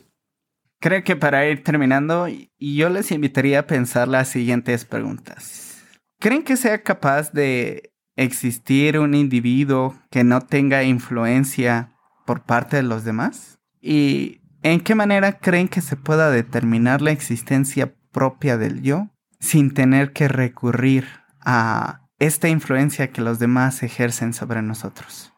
Creo 0.81 1.03
que 1.03 1.17
para 1.17 1.45
ir 1.47 1.63
terminando, 1.63 2.27
yo 2.57 2.89
les 2.89 3.11
invitaría 3.11 3.59
a 3.59 3.67
pensar 3.67 4.07
las 4.07 4.29
siguientes 4.29 4.85
preguntas. 4.85 5.83
¿Creen 6.19 6.43
que 6.43 6.55
sea 6.55 6.83
capaz 6.83 7.33
de 7.33 7.93
existir 8.15 8.97
un 8.97 9.13
individuo 9.13 9.95
que 10.09 10.23
no 10.23 10.41
tenga 10.41 10.83
influencia 10.83 11.91
por 12.25 12.43
parte 12.43 12.77
de 12.77 12.83
los 12.83 13.03
demás? 13.03 13.59
¿Y 13.81 14.41
en 14.63 14.79
qué 14.79 14.95
manera 14.95 15.39
creen 15.39 15.67
que 15.67 15.81
se 15.81 15.97
pueda 15.97 16.31
determinar 16.31 17.01
la 17.01 17.11
existencia 17.11 17.93
propia 18.11 18.57
del 18.57 18.81
yo 18.81 19.09
sin 19.39 19.73
tener 19.73 20.13
que 20.13 20.27
recurrir 20.27 21.07
a 21.41 22.07
esta 22.19 22.49
influencia 22.49 23.11
que 23.11 23.21
los 23.21 23.39
demás 23.39 23.83
ejercen 23.83 24.33
sobre 24.33 24.61
nosotros? 24.61 25.28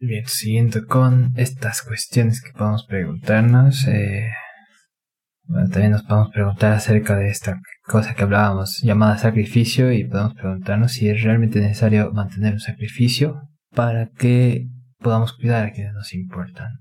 Bien, 0.00 0.24
siguiendo 0.26 0.86
con 0.86 1.32
estas 1.36 1.82
cuestiones 1.82 2.40
que 2.40 2.52
podemos 2.52 2.86
preguntarnos, 2.86 3.84
eh, 3.88 4.28
también 5.48 5.90
nos 5.90 6.02
podemos 6.04 6.30
preguntar 6.30 6.72
acerca 6.72 7.16
de 7.16 7.28
esta 7.30 7.60
cosa 7.84 8.14
que 8.14 8.22
hablábamos 8.22 8.80
llamada 8.82 9.18
sacrificio 9.18 9.92
y 9.92 10.04
podemos 10.04 10.34
preguntarnos 10.34 10.92
si 10.92 11.08
es 11.08 11.22
realmente 11.22 11.58
necesario 11.60 12.12
mantener 12.12 12.52
un 12.52 12.60
sacrificio 12.60 13.40
para 13.74 14.08
que 14.10 14.68
podamos 14.98 15.32
cuidar 15.32 15.66
a 15.66 15.72
quienes 15.72 15.94
nos 15.94 16.14
importan. 16.14 16.78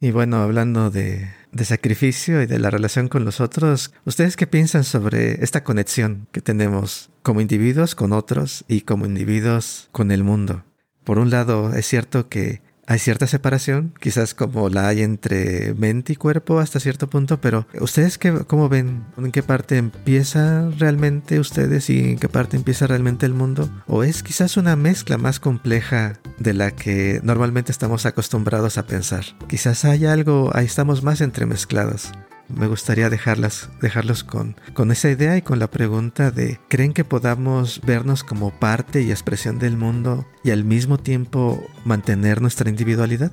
Y 0.00 0.10
bueno, 0.10 0.38
hablando 0.38 0.90
de, 0.90 1.28
de, 1.52 1.64
sacrificio 1.64 2.42
y 2.42 2.46
de 2.46 2.58
la 2.58 2.70
relación 2.70 3.08
con 3.08 3.24
los 3.24 3.40
otros, 3.40 3.92
¿ustedes 4.04 4.36
qué 4.36 4.48
piensan 4.48 4.82
sobre 4.82 5.44
esta 5.44 5.62
conexión 5.62 6.26
que 6.32 6.40
tenemos 6.40 7.10
como 7.22 7.40
individuos 7.40 7.94
con 7.94 8.12
otros 8.12 8.64
y 8.66 8.80
como 8.80 9.06
individuos 9.06 9.88
con 9.92 10.10
el 10.10 10.24
mundo? 10.24 10.64
Por 11.04 11.18
un 11.18 11.30
lado, 11.30 11.74
es 11.74 11.86
cierto 11.86 12.28
que 12.28 12.62
hay 12.86 12.98
cierta 12.98 13.26
separación, 13.26 13.94
quizás 13.98 14.34
como 14.34 14.68
la 14.68 14.88
hay 14.88 15.02
entre 15.02 15.74
mente 15.74 16.12
y 16.12 16.16
cuerpo 16.16 16.58
hasta 16.58 16.80
cierto 16.80 17.08
punto, 17.08 17.40
pero 17.40 17.66
¿ustedes 17.80 18.18
qué, 18.18 18.32
cómo 18.46 18.68
ven? 18.68 19.04
¿En 19.16 19.32
qué 19.32 19.42
parte 19.42 19.78
empieza 19.78 20.68
realmente 20.78 21.40
ustedes 21.40 21.88
y 21.88 22.10
en 22.10 22.18
qué 22.18 22.28
parte 22.28 22.56
empieza 22.56 22.86
realmente 22.86 23.24
el 23.26 23.34
mundo? 23.34 23.70
¿O 23.86 24.04
es 24.04 24.22
quizás 24.22 24.56
una 24.56 24.76
mezcla 24.76 25.16
más 25.16 25.40
compleja 25.40 26.20
de 26.38 26.52
la 26.52 26.72
que 26.72 27.20
normalmente 27.22 27.72
estamos 27.72 28.04
acostumbrados 28.06 28.76
a 28.76 28.86
pensar? 28.86 29.24
Quizás 29.48 29.84
hay 29.84 30.04
algo, 30.04 30.50
ahí 30.54 30.66
estamos 30.66 31.02
más 31.02 31.20
entremezclados 31.20 32.12
me 32.48 32.66
gustaría 32.66 33.10
dejarlas, 33.10 33.70
dejarlos 33.80 34.24
con, 34.24 34.56
con 34.74 34.90
esa 34.90 35.10
idea 35.10 35.36
y 35.36 35.42
con 35.42 35.58
la 35.58 35.70
pregunta 35.70 36.30
de 36.30 36.60
¿creen 36.68 36.92
que 36.92 37.04
podamos 37.04 37.80
vernos 37.84 38.24
como 38.24 38.50
parte 38.50 39.02
y 39.02 39.10
expresión 39.10 39.58
del 39.58 39.76
mundo 39.76 40.26
y 40.42 40.50
al 40.50 40.64
mismo 40.64 40.98
tiempo 40.98 41.62
mantener 41.84 42.40
nuestra 42.40 42.70
individualidad? 42.70 43.32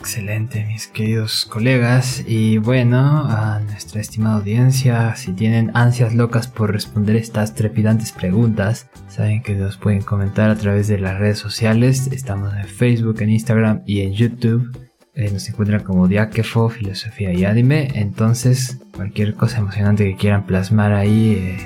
Excelente, 0.00 0.64
mis 0.64 0.86
queridos 0.86 1.44
colegas. 1.44 2.24
Y 2.26 2.56
bueno, 2.56 3.26
a 3.28 3.60
nuestra 3.60 4.00
estimada 4.00 4.36
audiencia, 4.36 5.14
si 5.14 5.32
tienen 5.32 5.70
ansias 5.74 6.14
locas 6.14 6.48
por 6.48 6.72
responder 6.72 7.16
estas 7.16 7.54
trepidantes 7.54 8.12
preguntas, 8.12 8.88
saben 9.08 9.42
que 9.42 9.54
nos 9.54 9.76
pueden 9.76 10.00
comentar 10.00 10.48
a 10.48 10.56
través 10.56 10.88
de 10.88 10.98
las 10.98 11.18
redes 11.18 11.38
sociales. 11.38 12.08
Estamos 12.12 12.54
en 12.54 12.64
Facebook, 12.64 13.20
en 13.20 13.28
Instagram 13.28 13.82
y 13.84 14.00
en 14.00 14.14
YouTube. 14.14 14.89
Eh, 15.14 15.30
nos 15.32 15.48
encuentran 15.48 15.82
como 15.82 16.06
Diakefo, 16.08 16.68
Filosofía 16.68 17.32
y 17.32 17.44
Anime. 17.44 17.88
Entonces, 17.94 18.78
cualquier 18.94 19.34
cosa 19.34 19.58
emocionante 19.58 20.04
que 20.04 20.14
quieran 20.16 20.46
plasmar 20.46 20.92
ahí, 20.92 21.32
eh, 21.32 21.58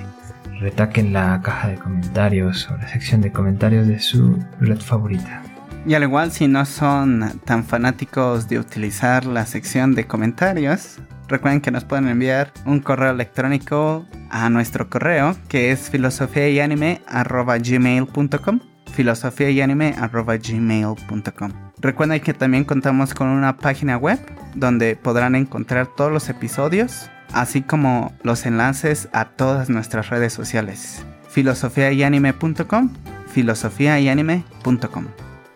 retaquen 0.60 1.12
la 1.12 1.42
caja 1.42 1.68
de 1.68 1.74
comentarios 1.76 2.70
o 2.70 2.76
la 2.76 2.88
sección 2.88 3.20
de 3.20 3.32
comentarios 3.32 3.86
de 3.86 4.00
su 4.00 4.38
red 4.60 4.78
favorita. 4.78 5.42
Y 5.86 5.92
al 5.94 6.04
igual, 6.04 6.32
si 6.32 6.48
no 6.48 6.64
son 6.64 7.38
tan 7.44 7.64
fanáticos 7.64 8.48
de 8.48 8.58
utilizar 8.58 9.26
la 9.26 9.44
sección 9.44 9.94
de 9.94 10.06
comentarios, 10.06 10.96
recuerden 11.28 11.60
que 11.60 11.70
nos 11.70 11.84
pueden 11.84 12.08
enviar 12.08 12.50
un 12.64 12.80
correo 12.80 13.10
electrónico 13.10 14.06
a 14.30 14.48
nuestro 14.48 14.88
correo 14.88 15.36
que 15.48 15.70
es 15.72 15.90
filosofiayanime.gmail.com 15.90 18.60
filosofiayanime.gmail.com 18.94 21.63
Recuerden 21.84 22.18
que 22.22 22.32
también 22.32 22.64
contamos 22.64 23.12
con 23.12 23.28
una 23.28 23.58
página 23.58 23.98
web 23.98 24.18
donde 24.54 24.96
podrán 24.96 25.34
encontrar 25.34 25.86
todos 25.86 26.10
los 26.10 26.30
episodios, 26.30 27.10
así 27.34 27.60
como 27.60 28.14
los 28.22 28.46
enlaces 28.46 29.10
a 29.12 29.26
todas 29.26 29.68
nuestras 29.68 30.08
redes 30.08 30.32
sociales. 30.32 31.04
filosofiayanime.com 31.28 32.90
filosofiayanime.com 33.28 35.06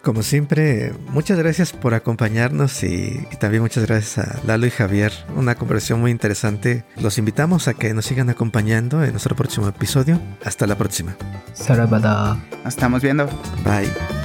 como 0.03 0.23
siempre, 0.23 0.93
muchas 1.11 1.39
gracias 1.39 1.73
por 1.73 1.93
acompañarnos 1.93 2.83
y, 2.83 3.27
también 3.41 3.63
muchas 3.63 3.85
gracias 3.85 4.27
a 4.27 4.41
Lalo 4.47 4.67
y 4.67 4.71
Javier. 4.71 5.13
Una 5.37 5.55
conversación 5.55 6.01
muy 6.01 6.11
interesante. 6.11 6.85
Los 6.97 7.19
invitamos 7.19 7.69
a 7.69 7.75
que 7.75 7.93
nos 7.93 8.07
sigan 8.07 8.31
acompañando 8.31 9.05
en 9.05 9.11
nuestro 9.11 9.35
próximo 9.37 9.69
episodio. 9.69 10.19
Hasta 10.45 10.67
la 10.67 10.79
próxima. 10.79 11.17
Sarabada. 11.53 12.39
Nos 12.65 12.75
estamos 12.75 13.03
viendo. 13.03 13.27
Bye. 13.65 14.18